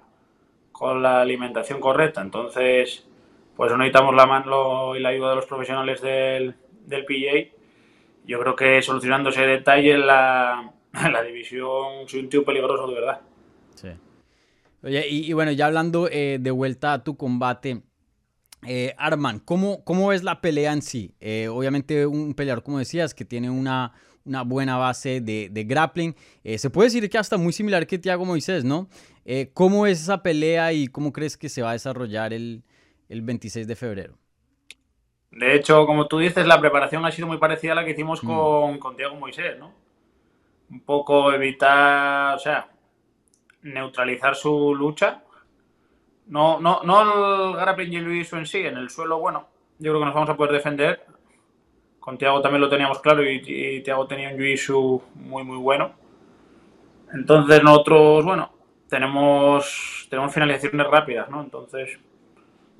con 0.71 1.01
la 1.01 1.21
alimentación 1.21 1.79
correcta. 1.79 2.21
Entonces, 2.21 3.07
pues 3.55 3.71
necesitamos 3.71 4.15
la 4.15 4.25
mano 4.25 4.95
y 4.95 4.99
la 4.99 5.09
ayuda 5.09 5.31
de 5.31 5.35
los 5.37 5.45
profesionales 5.45 6.01
del, 6.01 6.55
del 6.85 7.05
PJ. 7.05 7.55
Yo 8.25 8.39
creo 8.39 8.55
que 8.55 8.81
solucionando 8.81 9.29
ese 9.29 9.47
detalle 9.47 9.97
la, 9.97 10.71
la 11.11 11.23
división 11.23 12.07
soy 12.07 12.19
un 12.19 12.29
tío 12.29 12.45
peligroso 12.45 12.87
de 12.87 12.93
verdad. 12.93 13.21
Sí. 13.75 13.89
Oye, 14.83 15.07
y, 15.09 15.33
bueno, 15.33 15.51
ya 15.51 15.65
hablando 15.65 16.07
eh, 16.09 16.37
de 16.39 16.51
vuelta 16.51 16.93
a 16.93 17.03
tu 17.03 17.17
combate, 17.17 17.81
eh, 18.67 18.93
Arman, 18.97 19.39
¿cómo, 19.39 19.83
¿cómo 19.83 20.07
ves 20.07 20.23
la 20.23 20.41
pelea 20.41 20.73
en 20.73 20.81
sí? 20.81 21.15
Eh, 21.19 21.47
obviamente 21.47 22.05
un 22.05 22.33
peleador, 22.33 22.63
como 22.63 22.79
decías, 22.79 23.13
que 23.13 23.25
tiene 23.25 23.49
una, 23.49 23.93
una 24.25 24.43
buena 24.43 24.77
base 24.77 25.21
de, 25.21 25.49
de 25.49 25.63
grappling. 25.63 26.15
Eh, 26.43 26.57
se 26.57 26.69
puede 26.69 26.87
decir 26.87 27.09
que 27.09 27.17
hasta 27.17 27.37
muy 27.37 27.53
similar 27.53 27.87
que 27.87 27.97
Thiago 27.97 28.25
Moisés, 28.25 28.63
¿no? 28.63 28.89
¿Cómo 29.53 29.85
es 29.85 30.01
esa 30.01 30.23
pelea 30.23 30.73
y 30.73 30.87
cómo 30.87 31.13
crees 31.13 31.37
que 31.37 31.49
se 31.49 31.61
va 31.61 31.69
a 31.69 31.73
desarrollar 31.73 32.33
el, 32.33 32.63
el 33.09 33.21
26 33.21 33.67
de 33.67 33.75
febrero? 33.75 34.17
De 35.29 35.53
hecho, 35.53 35.85
como 35.85 36.07
tú 36.07 36.17
dices, 36.17 36.47
la 36.47 36.59
preparación 36.59 37.05
ha 37.05 37.11
sido 37.11 37.27
muy 37.27 37.37
parecida 37.37 37.73
a 37.73 37.75
la 37.75 37.85
que 37.85 37.91
hicimos 37.91 38.23
mm. 38.23 38.27
con, 38.27 38.79
con 38.79 38.95
Thiago 38.95 39.15
Moisés, 39.17 39.59
¿no? 39.59 39.71
Un 40.71 40.81
poco 40.81 41.31
evitar, 41.31 42.35
o 42.35 42.39
sea, 42.39 42.71
neutralizar 43.61 44.35
su 44.35 44.73
lucha 44.73 45.23
no, 46.29 46.59
no, 46.59 46.83
no 46.83 47.51
el 47.51 47.55
grappling 47.55 47.93
y 47.93 47.97
en 48.21 48.45
sí, 48.45 48.59
en 48.59 48.77
el 48.77 48.89
suelo, 48.89 49.19
bueno, 49.19 49.47
yo 49.79 49.91
creo 49.91 49.99
que 49.99 50.05
nos 50.05 50.13
vamos 50.13 50.29
a 50.29 50.37
poder 50.37 50.53
defender. 50.53 51.05
Con 51.99 52.17
Tiago 52.17 52.41
también 52.41 52.61
lo 52.61 52.69
teníamos 52.69 52.99
claro 52.99 53.23
y, 53.23 53.41
y 53.45 53.81
Tiago 53.81 54.07
tenía 54.07 54.29
un 54.29 54.39
jiu 54.39 55.01
muy, 55.15 55.43
muy 55.43 55.57
bueno. 55.57 55.91
Entonces 57.13 57.63
nosotros, 57.63 58.23
bueno, 58.23 58.51
tenemos, 58.87 60.07
tenemos 60.09 60.33
finalizaciones 60.33 60.87
rápidas, 60.87 61.29
¿no? 61.29 61.41
Entonces, 61.41 61.99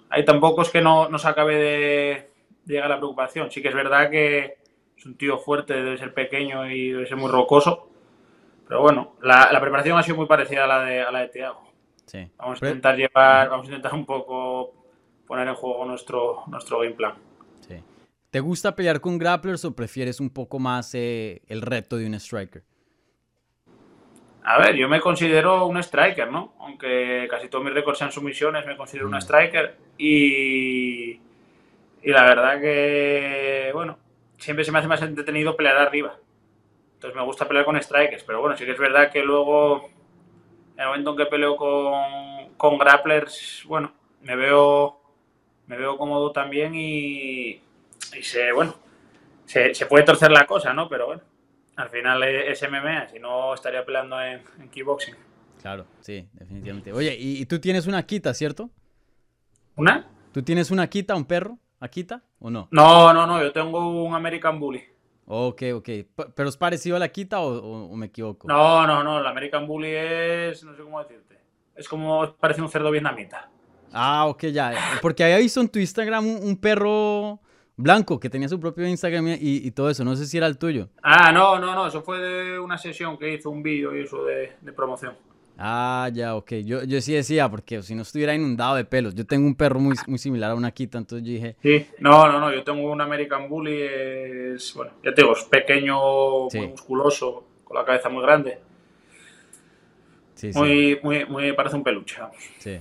ahí 0.09 0.23
tampoco 0.23 0.61
es 0.61 0.69
que 0.69 0.81
no 0.81 1.09
nos 1.09 1.25
acabe 1.25 1.55
de, 1.55 2.29
llegar 2.65 2.89
la 2.89 2.97
preocupación. 2.97 3.51
Sí 3.51 3.61
que 3.61 3.69
es 3.69 3.75
verdad 3.75 4.09
que 4.09 4.57
es 4.95 5.05
un 5.05 5.17
tío 5.17 5.39
fuerte, 5.39 5.73
debe 5.73 5.97
ser 5.97 6.13
pequeño 6.13 6.69
y 6.69 6.91
debe 6.91 7.07
ser 7.07 7.17
muy 7.17 7.29
rocoso. 7.29 7.89
Pero 8.67 8.81
bueno, 8.81 9.13
la, 9.21 9.51
la 9.51 9.59
preparación 9.59 9.97
ha 9.97 10.03
sido 10.03 10.17
muy 10.17 10.27
parecida 10.27 10.65
a 10.65 10.67
la 10.67 10.83
de, 10.83 11.01
a 11.01 11.11
la 11.11 11.19
de 11.21 11.29
Tiago. 11.29 11.68
Vamos 12.37 12.61
a 12.61 12.65
intentar 12.65 12.95
llevar, 12.95 13.49
vamos 13.49 13.65
a 13.65 13.69
intentar 13.69 13.93
un 13.93 14.05
poco 14.05 14.73
poner 15.27 15.47
en 15.47 15.55
juego 15.55 15.85
nuestro, 15.85 16.43
nuestro 16.47 16.79
game 16.79 16.91
plan. 16.91 17.13
¿Te 18.31 18.39
gusta 18.41 18.75
pelear 18.75 19.01
con 19.01 19.17
grapplers 19.17 19.65
o 19.65 19.75
prefieres 19.75 20.19
un 20.19 20.29
poco 20.29 20.59
más 20.59 20.93
eh, 20.93 21.41
el 21.47 21.63
reto 21.63 21.97
de 21.97 22.05
un 22.05 22.13
striker? 22.13 22.61
A 24.43 24.59
ver, 24.59 24.75
yo 24.75 24.87
me 24.87 25.01
considero 25.01 25.65
un 25.65 25.77
striker, 25.77 26.31
¿no? 26.31 26.53
Aunque 26.59 27.27
casi 27.29 27.49
todos 27.49 27.65
mis 27.65 27.73
récords 27.73 27.97
sean 27.97 28.11
sumisiones, 28.11 28.65
me 28.67 28.77
considero 28.77 29.07
un 29.07 29.15
mm. 29.15 29.21
striker. 29.21 29.77
Y, 29.97 31.19
y 32.03 32.11
la 32.11 32.23
verdad 32.23 32.61
que, 32.61 33.71
bueno, 33.73 33.97
siempre 34.37 34.63
se 34.63 34.71
me 34.71 34.77
hace 34.77 34.87
más 34.87 35.01
entretenido 35.01 35.55
pelear 35.55 35.77
arriba. 35.77 36.15
Entonces 36.93 37.15
me 37.15 37.25
gusta 37.25 37.47
pelear 37.47 37.65
con 37.65 37.81
strikers, 37.81 38.23
pero 38.23 38.41
bueno, 38.41 38.55
sí 38.57 38.65
que 38.65 38.71
es 38.71 38.79
verdad 38.79 39.11
que 39.11 39.23
luego 39.23 39.89
el 40.79 40.87
momento 40.87 41.11
en 41.11 41.17
que 41.17 41.25
peleo 41.25 41.57
con, 41.57 42.53
con 42.55 42.77
grapplers, 42.77 43.63
bueno, 43.67 43.91
me 44.21 44.35
veo, 44.35 45.01
me 45.67 45.77
veo 45.77 45.97
cómodo 45.97 46.31
también 46.31 46.73
y, 46.73 47.49
y 47.49 48.23
se, 48.23 48.51
bueno, 48.53 48.75
se, 49.45 49.73
puede 49.87 50.05
torcer 50.05 50.31
la 50.31 50.45
cosa, 50.45 50.73
¿no? 50.73 50.87
Pero 50.87 51.07
bueno, 51.07 51.21
al 51.75 51.89
final 51.89 52.23
es 52.23 52.63
MMA, 52.63 53.09
si 53.09 53.19
no 53.19 53.53
estaría 53.53 53.85
peleando 53.85 54.21
en, 54.21 54.41
en 54.59 54.69
kickboxing. 54.69 55.15
Claro, 55.61 55.85
sí, 55.99 56.27
definitivamente. 56.31 56.93
Oye, 56.93 57.15
¿y, 57.19 57.45
tú 57.45 57.59
tienes 57.59 57.85
una 57.85 58.05
quita, 58.05 58.33
cierto? 58.33 58.69
¿Una? 59.75 60.07
¿Tú 60.31 60.41
tienes 60.43 60.71
una 60.71 60.87
quita, 60.87 61.15
un 61.15 61.25
perro? 61.25 61.59
¿Akita 61.81 62.23
o 62.39 62.49
no? 62.49 62.67
No, 62.71 63.13
no, 63.13 63.27
no, 63.27 63.41
yo 63.41 63.51
tengo 63.51 64.03
un 64.03 64.13
American 64.13 64.59
Bully. 64.59 64.83
Ok, 65.31 65.61
ok. 65.75 65.89
¿Pero 66.35 66.49
es 66.49 66.57
parecido 66.57 66.95
a 66.95 66.99
la 66.99 67.09
Kita 67.09 67.39
o, 67.39 67.95
me 67.95 68.07
equivoco? 68.07 68.47
No, 68.47 68.87
no, 68.87 69.03
no. 69.03 69.21
La 69.21 69.29
American 69.29 69.67
Bully 69.67 69.91
es. 69.91 70.63
No 70.63 70.75
sé 70.75 70.81
cómo 70.81 70.99
decirte. 70.99 71.37
Es 71.75 71.87
como. 71.87 72.33
Parece 72.33 72.63
un 72.63 72.69
cerdo 72.69 72.89
vietnamita. 72.89 73.47
Ah, 73.93 74.25
ok, 74.25 74.45
ya. 74.45 74.73
Porque 75.03 75.23
había 75.23 75.37
visto 75.37 75.61
en 75.61 75.69
tu 75.69 75.77
Instagram 75.77 76.25
un, 76.25 76.57
perro 76.57 77.39
blanco 77.75 78.19
que 78.19 78.29
tenía 78.29 78.49
su 78.49 78.59
propio 78.59 78.87
Instagram 78.87 79.37
y, 79.39 79.69
todo 79.69 79.91
eso. 79.91 80.03
No 80.03 80.15
sé 80.15 80.25
si 80.25 80.37
era 80.37 80.47
el 80.47 80.57
tuyo. 80.57 80.89
Ah, 81.03 81.31
no, 81.31 81.59
no, 81.59 81.75
no. 81.75 81.85
Eso 81.85 82.01
fue 82.01 82.17
de 82.17 82.59
una 82.59 82.79
sesión 82.79 83.15
que 83.15 83.31
hizo 83.31 83.51
un 83.51 83.61
vídeo 83.61 83.95
y 83.95 84.01
eso 84.05 84.23
de 84.25 84.73
promoción. 84.75 85.15
Ah, 85.61 86.09
ya, 86.13 86.37
ok. 86.37 86.53
Yo, 86.63 86.83
yo 86.85 87.01
sí 87.01 87.13
decía, 87.13 87.49
porque 87.49 87.81
si 87.81 87.93
no 87.93 88.03
estuviera 88.03 88.33
inundado 88.33 88.77
de 88.77 88.85
pelos. 88.85 89.13
Yo 89.13 89.25
tengo 89.25 89.45
un 89.45 89.55
perro 89.55 89.81
muy, 89.81 89.93
muy 90.07 90.17
similar 90.17 90.51
a 90.51 90.55
una 90.55 90.71
Kita, 90.71 90.97
entonces 90.97 91.27
yo 91.27 91.33
dije... 91.33 91.57
Sí, 91.61 91.85
no, 91.99 92.31
no, 92.31 92.39
no. 92.39 92.53
Yo 92.53 92.63
tengo 92.63 92.89
un 92.89 93.01
American 93.01 93.49
Bully, 93.49 93.81
es, 93.81 94.73
bueno, 94.73 94.93
ya 95.03 95.13
te 95.13 95.21
digo, 95.21 95.33
es 95.33 95.43
pequeño, 95.43 96.45
muy 96.45 96.67
musculoso, 96.69 97.43
con 97.65 97.75
la 97.75 97.83
cabeza 97.83 98.07
muy 98.07 98.23
grande. 98.23 98.57
Sí, 100.35 100.51
muy, 100.55 100.93
sí. 100.93 100.99
muy, 101.03 101.25
muy, 101.25 101.51
parece 101.51 101.75
un 101.75 101.83
peluche, 101.83 102.21
vamos. 102.21 102.37
Sí. 102.59 102.79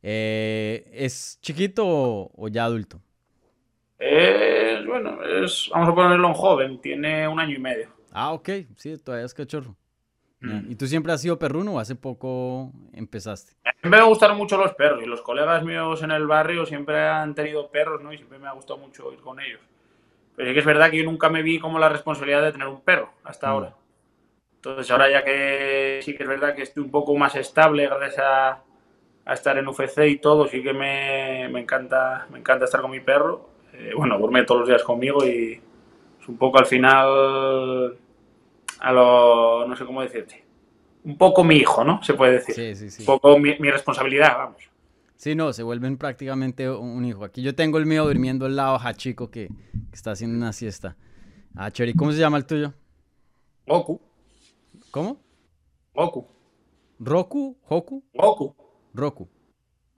Eh, 0.00 0.88
¿Es 0.92 1.36
chiquito 1.42 1.84
o, 1.84 2.48
ya 2.48 2.64
adulto? 2.64 3.00
Es, 3.98 4.86
bueno, 4.86 5.18
es, 5.24 5.68
vamos 5.72 5.88
a 5.88 5.94
ponerlo 5.96 6.28
en 6.28 6.34
joven, 6.34 6.80
tiene 6.80 7.26
un 7.26 7.40
año 7.40 7.56
y 7.56 7.60
medio. 7.60 7.88
Ah, 8.12 8.30
ok, 8.30 8.50
sí, 8.76 8.96
todavía 8.98 9.26
es 9.26 9.34
cachorro. 9.34 9.76
¿Y 10.42 10.74
tú 10.76 10.86
siempre 10.86 11.12
has 11.12 11.20
sido 11.20 11.38
perruno 11.38 11.74
o 11.74 11.78
hace 11.78 11.94
poco 11.96 12.72
empezaste? 12.94 13.52
Siempre 13.80 14.00
me 14.00 14.06
gustaron 14.06 14.36
mucho 14.38 14.56
los 14.56 14.72
perros 14.74 15.02
y 15.02 15.06
los 15.06 15.20
colegas 15.20 15.62
míos 15.64 16.02
en 16.02 16.10
el 16.12 16.26
barrio 16.26 16.64
siempre 16.64 17.06
han 17.06 17.34
tenido 17.34 17.70
perros, 17.70 18.02
¿no? 18.02 18.12
Y 18.12 18.16
siempre 18.16 18.38
me 18.38 18.48
ha 18.48 18.52
gustado 18.52 18.78
mucho 18.78 19.12
ir 19.12 19.20
con 19.20 19.38
ellos. 19.40 19.60
Pero 20.36 20.48
sí 20.48 20.54
que 20.54 20.60
es 20.60 20.66
verdad 20.66 20.90
que 20.90 20.98
yo 20.98 21.04
nunca 21.04 21.28
me 21.28 21.42
vi 21.42 21.58
como 21.58 21.78
la 21.78 21.88
responsabilidad 21.90 22.42
de 22.42 22.52
tener 22.52 22.68
un 22.68 22.80
perro 22.80 23.10
hasta 23.24 23.48
Mm. 23.48 23.50
ahora. 23.50 23.74
Entonces 24.56 24.90
ahora 24.90 25.10
ya 25.10 25.24
que 25.24 26.00
sí 26.02 26.14
que 26.14 26.22
es 26.22 26.28
verdad 26.28 26.54
que 26.54 26.62
estoy 26.62 26.82
un 26.82 26.90
poco 26.90 27.14
más 27.16 27.34
estable 27.36 27.86
gracias 27.86 28.18
a, 28.24 28.62
a 29.26 29.34
estar 29.34 29.56
en 29.58 29.68
UFC 29.68 29.98
y 30.08 30.16
todo, 30.18 30.46
sí 30.48 30.62
que 30.62 30.72
me, 30.72 31.48
me 31.50 31.60
encanta 31.60 32.26
me 32.30 32.38
encanta 32.38 32.64
estar 32.64 32.80
con 32.80 32.90
mi 32.90 33.00
perro. 33.00 33.48
Eh, 33.74 33.92
bueno, 33.96 34.18
duerme 34.18 34.44
todos 34.44 34.60
los 34.60 34.68
días 34.68 34.82
conmigo 34.84 35.24
y 35.26 35.60
es 36.20 36.28
un 36.28 36.36
poco 36.38 36.58
al 36.58 36.66
final 36.66 37.96
a 38.80 38.92
lo 38.92 39.66
no 39.66 39.76
sé 39.76 39.84
cómo 39.84 40.02
decirte. 40.02 40.44
Un 41.04 41.16
poco 41.16 41.44
mi 41.44 41.56
hijo, 41.56 41.84
¿no? 41.84 42.02
Se 42.02 42.14
puede 42.14 42.34
decir. 42.34 42.54
Sí, 42.54 42.74
sí, 42.74 42.90
sí. 42.90 43.02
Un 43.02 43.06
poco 43.06 43.38
mi, 43.38 43.58
mi 43.58 43.70
responsabilidad, 43.70 44.36
vamos. 44.36 44.62
Sí, 45.16 45.34
no, 45.34 45.52
se 45.52 45.62
vuelven 45.62 45.98
prácticamente 45.98 46.68
un 46.70 47.04
hijo. 47.04 47.24
Aquí 47.24 47.42
yo 47.42 47.54
tengo 47.54 47.78
el 47.78 47.86
mío 47.86 48.06
durmiendo 48.06 48.46
al 48.46 48.56
lado, 48.56 48.78
Hachiko, 48.78 49.30
que, 49.30 49.48
que 49.48 49.94
está 49.94 50.12
haciendo 50.12 50.36
una 50.36 50.52
siesta. 50.52 50.96
Ah, 51.54 51.70
Chori, 51.70 51.94
¿cómo 51.94 52.12
se 52.12 52.18
llama 52.18 52.38
el 52.38 52.46
tuyo? 52.46 52.72
Goku, 53.66 54.00
¿Cómo? 54.90 55.20
Goku, 55.94 56.26
¿Roku? 56.98 57.58
¿Hoku? 57.68 58.04
Goku, 58.14 58.56
Roku. 58.94 59.28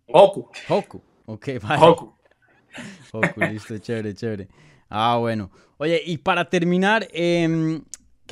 Goku, 0.08 0.50
Hoku. 0.68 1.02
Ok, 1.26 1.48
vale. 1.62 1.80
Goku. 1.80 2.14
Hoku, 3.12 3.40
listo, 3.40 3.78
chévere, 3.78 4.14
chévere. 4.14 4.48
Ah, 4.88 5.16
bueno. 5.18 5.50
Oye, 5.78 6.02
y 6.04 6.18
para 6.18 6.48
terminar, 6.48 7.08
em, 7.12 7.82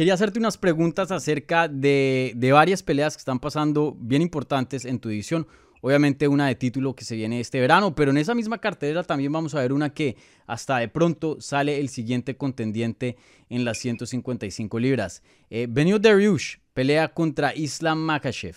quería 0.00 0.14
hacerte 0.14 0.38
unas 0.38 0.56
preguntas 0.56 1.10
acerca 1.10 1.68
de, 1.68 2.32
de 2.34 2.52
varias 2.52 2.82
peleas 2.82 3.16
que 3.16 3.18
están 3.18 3.38
pasando 3.38 3.94
bien 3.98 4.22
importantes 4.22 4.86
en 4.86 4.98
tu 4.98 5.10
edición. 5.10 5.46
Obviamente 5.82 6.26
una 6.26 6.46
de 6.46 6.54
título 6.54 6.94
que 6.94 7.04
se 7.04 7.16
viene 7.16 7.38
este 7.38 7.60
verano, 7.60 7.94
pero 7.94 8.10
en 8.10 8.16
esa 8.16 8.34
misma 8.34 8.56
cartelera 8.56 9.02
también 9.02 9.30
vamos 9.30 9.54
a 9.54 9.60
ver 9.60 9.74
una 9.74 9.92
que 9.92 10.16
hasta 10.46 10.78
de 10.78 10.88
pronto 10.88 11.38
sale 11.42 11.80
el 11.80 11.90
siguiente 11.90 12.38
contendiente 12.38 13.18
en 13.50 13.66
las 13.66 13.76
155 13.76 14.78
libras. 14.78 15.22
Eh, 15.50 15.66
Benio 15.68 15.98
Dariush 15.98 16.56
pelea 16.72 17.08
contra 17.08 17.54
Islam 17.54 17.98
Makhachev. 17.98 18.56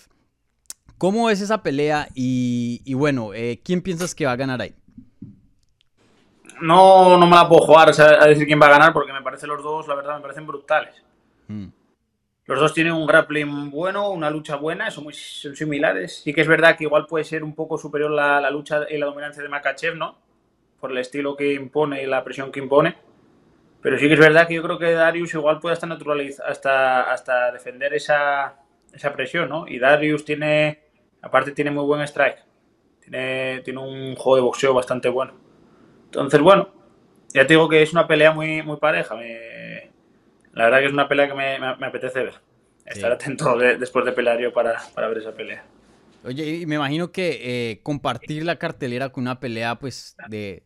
¿Cómo 0.96 1.28
es 1.28 1.42
esa 1.42 1.62
pelea? 1.62 2.08
Y, 2.14 2.94
bueno, 2.94 3.34
eh, 3.34 3.60
¿quién 3.62 3.82
piensas 3.82 4.14
que 4.14 4.24
va 4.24 4.32
a 4.32 4.36
ganar 4.36 4.62
ahí? 4.62 4.74
No, 6.62 7.18
no 7.18 7.26
me 7.26 7.36
la 7.36 7.46
puedo 7.46 7.66
jugar 7.66 7.90
a 7.90 8.26
decir 8.28 8.46
quién 8.46 8.58
va 8.58 8.68
a 8.68 8.70
ganar 8.70 8.94
porque 8.94 9.12
me 9.12 9.20
parecen 9.20 9.50
los 9.50 9.62
dos, 9.62 9.86
la 9.86 9.94
verdad, 9.94 10.16
me 10.16 10.22
parecen 10.22 10.46
brutales. 10.46 11.03
Mm. 11.48 11.66
Los 12.46 12.60
dos 12.60 12.74
tienen 12.74 12.92
un 12.94 13.06
grappling 13.06 13.70
bueno, 13.70 14.10
una 14.10 14.30
lucha 14.30 14.56
buena, 14.56 14.90
son 14.90 15.04
muy 15.04 15.14
similares. 15.14 16.22
Sí 16.24 16.34
que 16.34 16.42
es 16.42 16.48
verdad 16.48 16.76
que 16.76 16.84
igual 16.84 17.06
puede 17.06 17.24
ser 17.24 17.44
un 17.44 17.54
poco 17.54 17.78
superior 17.78 18.10
la, 18.10 18.40
la 18.40 18.50
lucha 18.50 18.82
y 18.90 18.98
la 18.98 19.06
dominancia 19.06 19.42
de 19.42 19.48
Makachev, 19.48 19.96
¿no? 19.96 20.18
Por 20.80 20.92
el 20.92 20.98
estilo 20.98 21.36
que 21.36 21.54
impone 21.54 22.02
y 22.02 22.06
la 22.06 22.24
presión 22.24 22.52
que 22.52 22.60
impone. 22.60 22.96
Pero 23.82 23.98
sí 23.98 24.08
que 24.08 24.14
es 24.14 24.20
verdad 24.20 24.48
que 24.48 24.54
yo 24.54 24.62
creo 24.62 24.78
que 24.78 24.92
Darius 24.92 25.34
igual 25.34 25.60
puede 25.60 25.74
hasta 25.74 25.86
naturalizar, 25.86 26.46
hasta, 26.50 27.02
hasta 27.12 27.52
defender 27.52 27.94
esa, 27.94 28.56
esa 28.92 29.12
presión, 29.12 29.48
¿no? 29.50 29.68
Y 29.68 29.78
Darius 29.78 30.24
tiene, 30.24 30.80
aparte 31.22 31.52
tiene 31.52 31.70
muy 31.70 31.84
buen 31.84 32.02
strike. 32.02 32.38
Tiene, 33.00 33.60
tiene 33.64 33.80
un 33.80 34.16
juego 34.16 34.36
de 34.36 34.42
boxeo 34.42 34.74
bastante 34.74 35.08
bueno. 35.10 35.34
Entonces, 36.06 36.40
bueno, 36.40 36.68
ya 37.34 37.46
te 37.46 37.54
digo 37.54 37.68
que 37.68 37.82
es 37.82 37.92
una 37.92 38.06
pelea 38.08 38.32
muy, 38.32 38.62
muy 38.62 38.78
pareja. 38.78 39.16
Me- 39.16 39.92
la 40.54 40.64
verdad 40.64 40.80
que 40.80 40.86
es 40.86 40.92
una 40.92 41.08
pelea 41.08 41.28
que 41.28 41.34
me, 41.34 41.58
me- 41.58 41.76
me 41.76 41.86
apetece 41.86 42.22
ver. 42.24 42.34
Estar 42.86 43.12
atento 43.12 43.56
de- 43.58 43.76
después 43.78 44.04
de 44.04 44.12
pelear 44.12 44.38
yo 44.40 44.52
para, 44.52 44.80
para 44.94 45.08
ver 45.08 45.18
esa 45.18 45.32
pelea. 45.34 45.64
Oye, 46.22 46.46
y 46.60 46.66
me 46.66 46.76
imagino 46.76 47.12
que 47.12 47.70
eh, 47.72 47.80
compartir 47.82 48.44
la 48.44 48.56
cartelera 48.58 49.10
con 49.10 49.22
una 49.24 49.40
pelea, 49.40 49.78
pues, 49.78 50.16
de, 50.24 50.64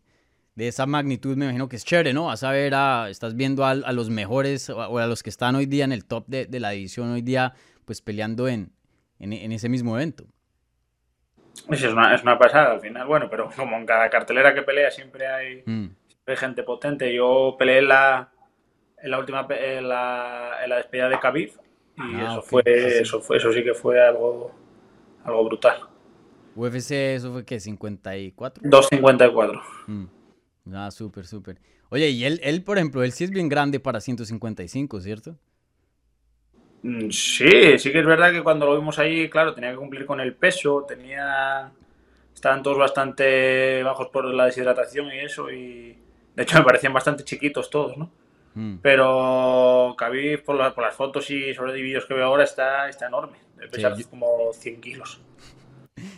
de 0.57 0.69
esa 0.69 0.87
magnitud, 0.87 1.37
me 1.37 1.47
imagino 1.47 1.69
que 1.69 1.77
es 1.77 1.85
chévere, 1.85 2.13
¿no? 2.13 2.27
Vas 2.27 2.45
a 2.45 2.53
ver, 2.53 2.75
a, 2.75 3.11
estás 3.11 3.37
viendo 3.37 3.65
a, 3.65 3.71
a 3.73 3.93
los 3.93 4.11
mejores 4.11 4.71
o 4.71 4.83
a, 4.83 4.89
o 4.89 4.99
a 4.99 5.07
los 5.09 5.23
que 5.23 5.31
están 5.31 5.57
hoy 5.57 5.67
día 5.67 5.85
en 5.85 5.93
el 5.93 6.05
top 6.07 6.27
de, 6.29 6.47
de 6.47 6.61
la 6.61 6.71
división 6.71 7.11
hoy 7.13 7.23
día, 7.23 7.55
pues, 7.87 8.03
peleando 8.03 8.49
en, 8.49 8.73
en, 9.21 9.33
en 9.33 9.53
ese 9.53 9.69
mismo 9.69 9.97
evento. 9.97 10.27
Sí, 11.55 11.75
Es 11.75 11.85
una, 11.93 12.15
es 12.15 12.23
una 12.23 12.39
pasada 12.39 12.73
al 12.73 12.81
final. 12.81 13.07
Bueno, 13.07 13.29
pero 13.31 13.51
como 13.57 13.77
en 13.77 13.87
cada 13.87 14.09
cartelera 14.11 14.55
que 14.55 14.63
pelea 14.63 14.91
siempre 14.91 15.27
hay, 15.27 15.55
Mm, 15.67 15.95
siempre 16.07 16.35
hay 16.35 16.37
gente 16.37 16.63
potente. 16.63 17.15
Yo 17.15 17.57
peleé 17.59 17.83
la, 17.83 18.31
en 19.03 19.11
la 19.11 19.19
última 19.19 19.47
en 19.51 19.89
la, 19.89 20.59
en 20.63 20.71
la 20.71 20.77
despedida 20.77 21.09
de 21.09 21.19
Khabib 21.19 21.53
y 21.97 22.01
Ah, 22.01 22.33
eso, 22.33 22.43
fue, 22.43 22.63
eso 22.67 23.21
fue 23.21 23.37
eso 23.39 23.53
sí 23.53 23.65
que 23.65 23.75
fue 23.75 24.01
algo, 24.01 24.53
algo 25.25 25.45
brutal. 25.45 25.81
UFC, 26.55 27.15
eso 27.15 27.33
fue 27.33 27.45
que 27.45 27.61
54. 27.61 28.63
2.54. 28.63 29.63
Mm. 29.87 30.05
Ah, 30.75 30.91
súper, 30.91 31.27
súper. 31.27 31.59
Oye, 31.91 32.11
y 32.11 32.25
él, 32.25 32.41
él, 32.43 32.63
por 32.63 32.79
ejemplo, 32.79 33.03
él 33.03 33.13
sí 33.13 33.25
es 33.25 33.31
bien 33.31 33.49
grande 33.49 33.81
para 33.81 34.01
155, 34.01 35.01
¿cierto? 35.01 35.37
Mm, 36.83 37.11
Sí, 37.11 37.79
sí 37.79 37.93
que 37.93 38.01
es 38.01 38.07
verdad 38.07 38.33
que 38.33 38.43
cuando 38.43 38.67
lo 38.67 38.77
vimos 38.77 38.99
ahí, 38.99 39.29
claro, 39.29 39.55
tenía 39.55 39.71
que 39.71 39.77
cumplir 39.77 40.07
con 40.07 40.21
el 40.21 40.35
peso, 40.35 40.85
tenía... 40.87 41.73
Estaban 42.35 42.63
todos 42.63 42.79
bastante 42.79 43.83
bajos 43.83 44.09
por 44.11 44.25
la 44.27 44.45
deshidratación 44.47 45.13
y 45.13 45.19
eso, 45.19 45.51
y 45.51 45.99
de 46.37 46.43
hecho 46.45 46.57
me 46.59 46.65
parecían 46.65 46.93
bastante 46.93 47.25
chiquitos 47.25 47.69
todos, 47.69 47.97
¿no? 47.97 48.13
Mm. 48.55 48.77
Pero 48.83 49.95
Khabib, 49.99 50.45
por, 50.45 50.57
la- 50.57 50.75
por 50.75 50.85
las 50.85 50.95
fotos 50.95 51.31
y 51.31 51.55
sobre 51.55 51.73
de 51.73 51.83
vídeos 51.83 52.07
que 52.07 52.15
veo 52.15 52.25
ahora, 52.25 52.45
está, 52.45 52.89
está 52.89 53.07
enorme. 53.07 53.37
Debe 53.57 53.69
pesar 53.71 53.97
yo- 53.97 54.09
como 54.09 54.53
100 54.53 54.81
kilos. 54.81 55.21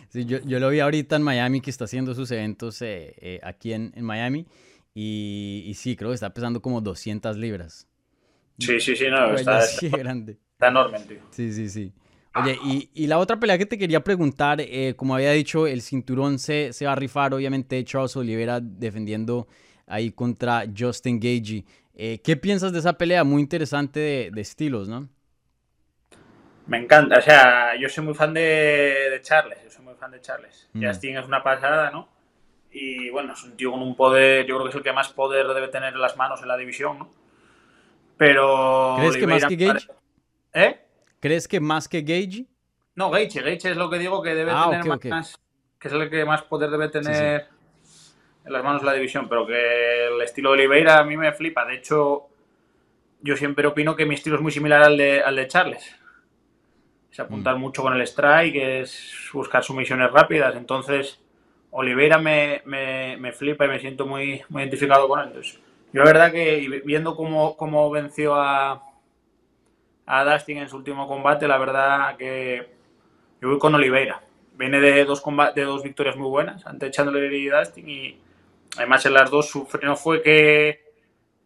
Sí, 0.09 0.25
yo, 0.25 0.39
yo 0.45 0.59
lo 0.59 0.69
vi 0.69 0.79
ahorita 0.79 1.15
en 1.15 1.23
Miami 1.23 1.61
que 1.61 1.69
está 1.69 1.85
haciendo 1.85 2.13
sus 2.13 2.29
eventos 2.31 2.81
eh, 2.81 3.15
eh, 3.17 3.39
aquí 3.43 3.73
en, 3.73 3.93
en 3.95 4.03
Miami 4.03 4.45
y, 4.93 5.63
y 5.65 5.73
sí, 5.73 5.95
creo 5.95 6.09
que 6.11 6.15
está 6.15 6.33
pesando 6.33 6.61
como 6.61 6.81
200 6.81 7.37
libras. 7.37 7.87
Sí, 8.59 8.79
sí, 8.79 8.95
sí, 8.95 9.05
no, 9.09 9.33
está, 9.33 9.63
está, 9.63 9.87
de 9.87 9.97
grande. 9.97 10.37
está 10.53 10.67
enorme, 10.67 10.99
tío. 10.99 11.17
Sí, 11.31 11.51
sí, 11.53 11.69
sí. 11.69 11.93
Oye, 12.35 12.57
y, 12.65 12.89
y 12.93 13.07
la 13.07 13.17
otra 13.17 13.39
pelea 13.39 13.57
que 13.57 13.65
te 13.65 13.77
quería 13.77 14.03
preguntar, 14.03 14.61
eh, 14.61 14.93
como 14.95 15.15
había 15.15 15.31
dicho, 15.31 15.65
el 15.65 15.81
cinturón 15.81 16.37
se, 16.39 16.71
se 16.73 16.85
va 16.85 16.91
a 16.93 16.95
rifar, 16.95 17.33
obviamente 17.33 17.83
Charles 17.83 18.15
Oliveira 18.15 18.59
defendiendo 18.61 19.47
ahí 19.87 20.11
contra 20.11 20.65
Justin 20.77 21.19
Gagey. 21.19 21.65
Eh, 21.93 22.21
¿Qué 22.23 22.37
piensas 22.37 22.71
de 22.73 22.79
esa 22.79 22.93
pelea? 22.93 23.23
Muy 23.23 23.41
interesante 23.41 23.99
de, 23.99 24.31
de 24.31 24.41
estilos, 24.41 24.87
¿no? 24.87 25.09
Me 26.67 26.77
encanta, 26.77 27.17
o 27.17 27.21
sea, 27.21 27.75
yo 27.79 27.89
soy 27.89 28.03
muy 28.05 28.13
fan 28.13 28.33
de, 28.33 28.41
de 29.11 29.21
Charles, 29.21 29.57
yo 29.63 29.69
soy 29.69 29.83
muy 29.83 29.95
fan 29.95 30.11
de 30.11 30.21
Charles. 30.21 30.69
Mm. 30.73 30.85
Justin 30.85 31.17
es 31.17 31.25
una 31.25 31.43
pasada, 31.43 31.91
¿no? 31.91 32.07
Y 32.71 33.09
bueno, 33.09 33.33
es 33.33 33.43
un 33.43 33.57
tío 33.57 33.71
con 33.71 33.81
un 33.81 33.95
poder, 33.95 34.45
yo 34.45 34.55
creo 34.55 34.65
que 34.65 34.69
es 34.69 34.75
el 34.75 34.83
que 34.83 34.93
más 34.93 35.09
poder 35.09 35.47
debe 35.47 35.67
tener 35.67 35.93
en 35.93 35.99
las 35.99 36.15
manos 36.15 36.41
en 36.41 36.47
la 36.47 36.55
división, 36.55 36.99
¿no? 36.99 37.09
Pero... 38.17 38.95
¿Crees 38.99 39.17
que 39.17 39.27
más 39.27 39.45
que 39.45 39.55
Gage? 39.55 39.87
¿Eh? 40.53 40.79
¿Crees 41.19 41.47
que 41.47 41.59
más 41.59 41.87
que 41.87 42.01
Gagey? 42.01 42.47
No, 42.95 43.09
Gaethje, 43.09 43.41
Gaethje 43.41 43.71
es 43.71 43.77
lo 43.77 43.89
que 43.89 43.97
digo 43.99 44.21
que 44.21 44.33
debe 44.35 44.51
Ah, 44.53 44.67
tener 44.69 44.85
más, 45.09 45.39
que 45.79 45.87
es 45.87 45.93
el 45.93 46.09
que 46.09 46.23
más 46.25 46.43
poder 46.43 46.69
debe 46.69 46.89
tener 46.89 47.47
en 48.45 48.53
las 48.53 48.63
manos 48.63 48.81
de 48.81 48.87
la 48.87 48.93
división, 48.93 49.27
pero 49.29 49.45
que 49.45 50.07
el 50.07 50.21
estilo 50.21 50.49
de 50.51 50.59
Oliveira 50.59 50.99
a 50.99 51.03
mí 51.03 51.15
me 51.17 51.31
flipa. 51.33 51.65
De 51.65 51.75
hecho, 51.75 52.27
yo 53.21 53.35
siempre 53.37 53.67
opino 53.67 53.95
que 53.95 54.05
mi 54.05 54.15
estilo 54.15 54.35
es 54.37 54.41
muy 54.41 54.51
similar 54.51 54.81
al 54.83 54.97
de, 54.97 55.21
al 55.21 55.35
de 55.35 55.47
Charles. 55.47 55.95
Es 57.11 57.19
apuntar 57.19 57.57
mucho 57.57 57.81
con 57.81 57.93
el 57.93 58.01
strike, 58.01 58.55
es 58.55 59.29
buscar 59.33 59.63
sumisiones 59.63 60.11
rápidas. 60.11 60.55
Entonces, 60.55 61.19
Oliveira 61.71 62.17
me, 62.17 62.61
me- 62.65 63.17
me 63.17 63.31
flipa 63.33 63.65
y 63.65 63.69
me 63.69 63.79
siento 63.79 64.05
muy, 64.05 64.41
muy 64.49 64.61
identificado 64.63 65.07
con 65.07 65.19
él. 65.19 65.27
Entonces, 65.27 65.59
yo 65.93 66.03
la 66.03 66.05
verdad 66.05 66.31
que 66.31 66.81
viendo 66.85 67.15
cómo, 67.15 67.57
cómo 67.57 67.89
venció 67.91 68.33
a, 68.35 68.81
a 70.05 70.23
Dustin 70.25 70.59
en 70.59 70.69
su 70.69 70.77
último 70.77 71.07
combate, 71.07 71.47
la 71.47 71.57
verdad 71.57 72.15
que 72.17 72.67
yo 73.41 73.49
voy 73.49 73.59
con 73.59 73.75
Oliveira. 73.75 74.21
Viene 74.55 74.79
de 74.79 75.05
dos, 75.05 75.21
comba- 75.23 75.53
de 75.53 75.63
dos 75.63 75.83
victorias 75.83 76.15
muy 76.15 76.29
buenas 76.29 76.65
ante 76.65 76.91
Chandler 76.91 77.31
y 77.33 77.49
Dustin 77.49 77.89
y 77.89 78.17
además 78.77 79.05
en 79.05 79.13
las 79.13 79.29
dos 79.29 79.51
no 79.81 79.95
fue 79.95 80.21
que, 80.21 80.79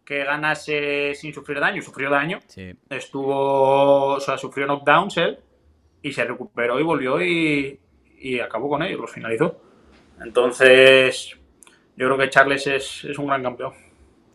que 0.04 0.24
ganase 0.24 1.14
sin 1.14 1.32
sufrir 1.32 1.60
daño, 1.60 1.82
sufrió 1.82 2.10
daño. 2.10 2.40
Sí. 2.46 2.72
Estuvo, 2.88 4.14
o 4.14 4.20
sea, 4.20 4.38
sufrió 4.38 4.66
knockdowns 4.66 5.16
él 5.16 5.38
y 6.02 6.12
se 6.12 6.24
recuperó 6.24 6.78
y 6.78 6.82
volvió 6.82 7.22
y, 7.22 7.80
y 8.20 8.40
acabó 8.40 8.68
con 8.68 8.82
ellos, 8.82 9.00
los 9.00 9.10
finalizó. 9.10 9.60
Entonces, 10.24 11.36
yo 11.96 12.06
creo 12.06 12.18
que 12.18 12.30
Charles 12.30 12.66
es, 12.66 13.04
es 13.04 13.18
un 13.18 13.26
gran 13.26 13.42
campeón. 13.42 13.72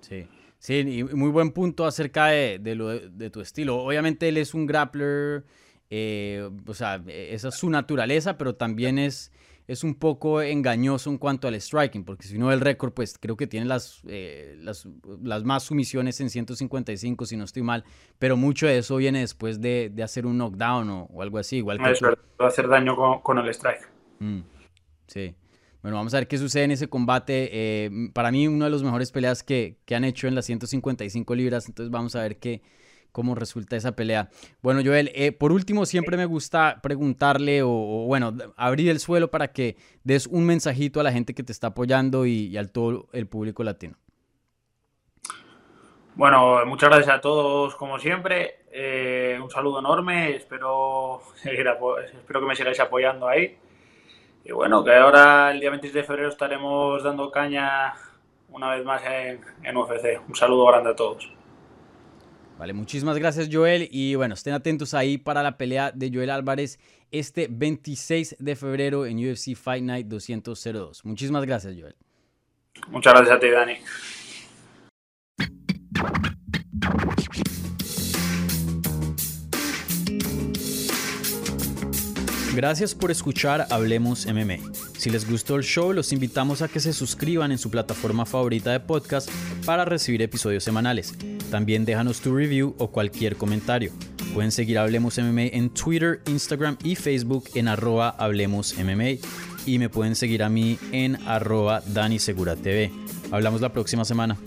Sí, 0.02 0.28
sí, 0.60 0.80
y 0.80 1.04
muy 1.04 1.30
buen 1.30 1.52
punto 1.52 1.86
acerca 1.86 2.28
de, 2.28 2.60
de 2.60 2.76
lo 2.76 2.90
de, 2.90 3.10
de 3.10 3.30
tu 3.30 3.42
estilo. 3.42 3.78
Obviamente 3.78 4.28
él 4.28 4.38
es 4.38 4.54
un 4.54 4.66
grappler, 4.66 5.44
eh, 5.90 6.50
o 6.66 6.74
sea, 6.74 7.02
esa 7.08 7.48
es 7.48 7.56
su 7.56 7.70
naturaleza, 7.70 8.38
pero 8.38 8.56
también 8.56 9.00
es, 9.00 9.32
es 9.72 9.86
un 9.86 9.96
poco 9.96 10.42
engañoso 10.42 11.10
en 11.10 11.18
cuanto 11.18 11.48
al 11.48 11.56
striking, 11.56 12.04
porque 12.04 12.28
si 12.28 12.36
uno 12.36 12.48
ve 12.48 12.56
el 12.56 12.60
récord, 12.60 12.92
pues 12.92 13.18
creo 13.18 13.38
que 13.38 13.48
tiene 13.48 13.66
las, 13.66 14.02
eh, 14.06 14.58
las, 14.60 14.86
las, 15.24 15.46
más 15.46 15.64
sumisiones 15.64 16.20
en 16.20 16.30
155, 16.30 17.26
si 17.26 17.38
no 17.38 17.46
estoy 17.46 17.64
mal, 17.64 17.86
pero 18.20 18.36
mucho 18.36 18.68
de 18.68 18.80
eso 18.80 18.98
viene 18.98 19.22
después 19.22 19.62
de, 19.62 19.90
de 19.90 20.04
hacer 20.04 20.26
un 20.26 20.38
knockdown 20.38 20.90
o, 20.90 21.04
o, 21.04 21.22
algo 21.22 21.38
así. 21.38 21.58
Igual 21.58 21.78
que 21.78 21.84
va 22.04 22.46
a 22.46 22.48
hacer 22.48 22.68
daño 22.68 22.98
con, 22.98 23.22
con 23.22 23.38
el 23.38 23.48
strike. 23.50 23.88
Mm, 24.20 24.40
sí. 25.08 25.36
Bueno, 25.82 25.96
vamos 25.96 26.14
a 26.14 26.18
ver 26.18 26.28
qué 26.28 26.38
sucede 26.38 26.66
en 26.66 26.72
ese 26.72 26.90
combate. 26.90 27.50
Eh, 27.52 28.10
para 28.14 28.30
mí, 28.30 28.48
una 28.50 28.66
de 28.66 28.72
las 28.72 28.84
mejores 28.84 29.12
peleas 29.12 29.42
que, 29.42 29.78
que, 29.86 29.96
han 29.96 30.04
hecho 30.04 30.28
en 30.28 30.36
las 30.36 30.46
155 30.46 31.34
libras. 31.34 31.70
Entonces, 31.70 31.90
vamos 31.90 32.16
a 32.18 32.22
ver 32.22 32.38
qué, 32.38 32.62
cómo 33.12 33.36
resulta 33.36 33.76
esa 33.76 33.96
pelea. 33.96 34.30
Bueno, 34.62 34.82
Joel, 34.84 35.12
eh, 35.14 35.32
por 35.32 35.52
último, 35.52 35.86
siempre 35.86 36.18
me 36.18 36.26
gusta 36.26 36.80
preguntarle 36.82 37.62
o, 37.64 37.70
bueno, 38.08 38.34
abrir 38.58 38.90
el 38.90 39.00
suelo 39.00 39.30
para 39.30 39.52
que 39.52 39.78
des 40.04 40.28
un 40.28 40.46
mensajito 40.46 41.00
a 41.00 41.04
la 41.04 41.12
gente 41.12 41.34
que 41.34 41.44
te 41.44 41.52
está 41.52 41.68
apoyando 41.68 42.26
y, 42.26 42.48
y 42.48 42.58
al 42.58 42.72
todo 42.72 43.08
el 43.14 43.28
público 43.28 43.64
latino. 43.64 43.96
Bueno, 46.14 46.66
muchas 46.66 46.90
gracias 46.90 47.16
a 47.16 47.22
todos 47.22 47.76
como 47.76 47.98
siempre. 47.98 48.66
Eh, 48.72 49.40
un 49.42 49.50
saludo 49.50 49.80
enorme. 49.80 50.36
Espero, 50.36 51.22
espero 51.44 52.40
que 52.40 52.46
me 52.46 52.56
sigáis 52.56 52.80
apoyando 52.80 53.28
ahí. 53.28 53.58
Y 54.44 54.52
bueno, 54.52 54.84
que 54.84 54.94
ahora 54.94 55.52
el 55.52 55.60
día 55.60 55.70
26 55.70 55.94
de 55.94 56.04
febrero 56.04 56.30
estaremos 56.30 57.04
dando 57.04 57.32
caña 57.32 57.94
una 58.50 58.70
vez 58.72 58.84
más 58.84 59.02
en, 59.06 59.40
en 59.64 59.78
UFC. 59.78 60.20
Un 60.28 60.36
saludo 60.36 60.66
grande 60.66 60.92
a 60.92 60.96
todos. 60.96 61.32
Vale, 62.62 62.74
muchísimas 62.74 63.18
gracias 63.18 63.50
Joel 63.52 63.88
y 63.90 64.14
bueno, 64.14 64.36
estén 64.36 64.54
atentos 64.54 64.94
ahí 64.94 65.18
para 65.18 65.42
la 65.42 65.58
pelea 65.58 65.92
de 65.92 66.12
Joel 66.14 66.30
Álvarez 66.30 66.78
este 67.10 67.48
26 67.50 68.36
de 68.38 68.56
febrero 68.56 69.08
en 69.08 69.18
UFC 69.18 69.56
Fight 69.56 69.84
Night 69.84 70.06
202. 70.06 71.04
Muchísimas 71.04 71.44
gracias 71.44 71.74
Joel. 71.76 71.96
Muchas 72.90 73.16
gracias 73.16 73.36
a 73.36 73.40
ti 73.40 73.50
Dani. 73.50 73.78
Gracias 82.54 82.94
por 82.94 83.10
escuchar 83.10 83.66
Hablemos 83.72 84.28
MMA. 84.28 84.58
Si 85.00 85.10
les 85.10 85.28
gustó 85.28 85.56
el 85.56 85.64
show, 85.64 85.94
los 85.94 86.14
invitamos 86.14 86.62
a 86.62 86.68
que 86.68 86.80
se 86.80 86.94
suscriban 86.94 87.52
en 87.52 87.58
su 87.58 87.72
plataforma 87.72 88.28
favorita 88.28 88.72
de 88.72 88.82
podcast 88.82 89.32
para 89.66 89.84
recibir 89.84 90.22
episodios 90.22 90.64
semanales. 90.64 91.16
También 91.52 91.84
déjanos 91.84 92.22
tu 92.22 92.34
review 92.34 92.76
o 92.78 92.92
cualquier 92.92 93.36
comentario. 93.36 93.92
Pueden 94.34 94.54
seguir 94.54 94.80
Hablemos 94.80 95.20
MMA 95.20 95.48
en 95.52 95.70
Twitter, 95.70 96.22
Instagram 96.28 96.78
y 96.82 96.96
Facebook 96.96 97.50
en 97.54 97.68
arroba 97.68 98.10
Hablemos 98.10 98.74
MMA. 98.78 99.20
Y 99.66 99.78
me 99.78 99.90
pueden 99.90 100.16
seguir 100.16 100.44
a 100.44 100.50
mí 100.50 100.80
en 100.94 101.18
arroba 101.28 101.84
Dani 101.86 102.20
Segura 102.20 102.56
TV. 102.56 102.90
Hablamos 103.32 103.60
la 103.60 103.74
próxima 103.74 104.06
semana. 104.06 104.38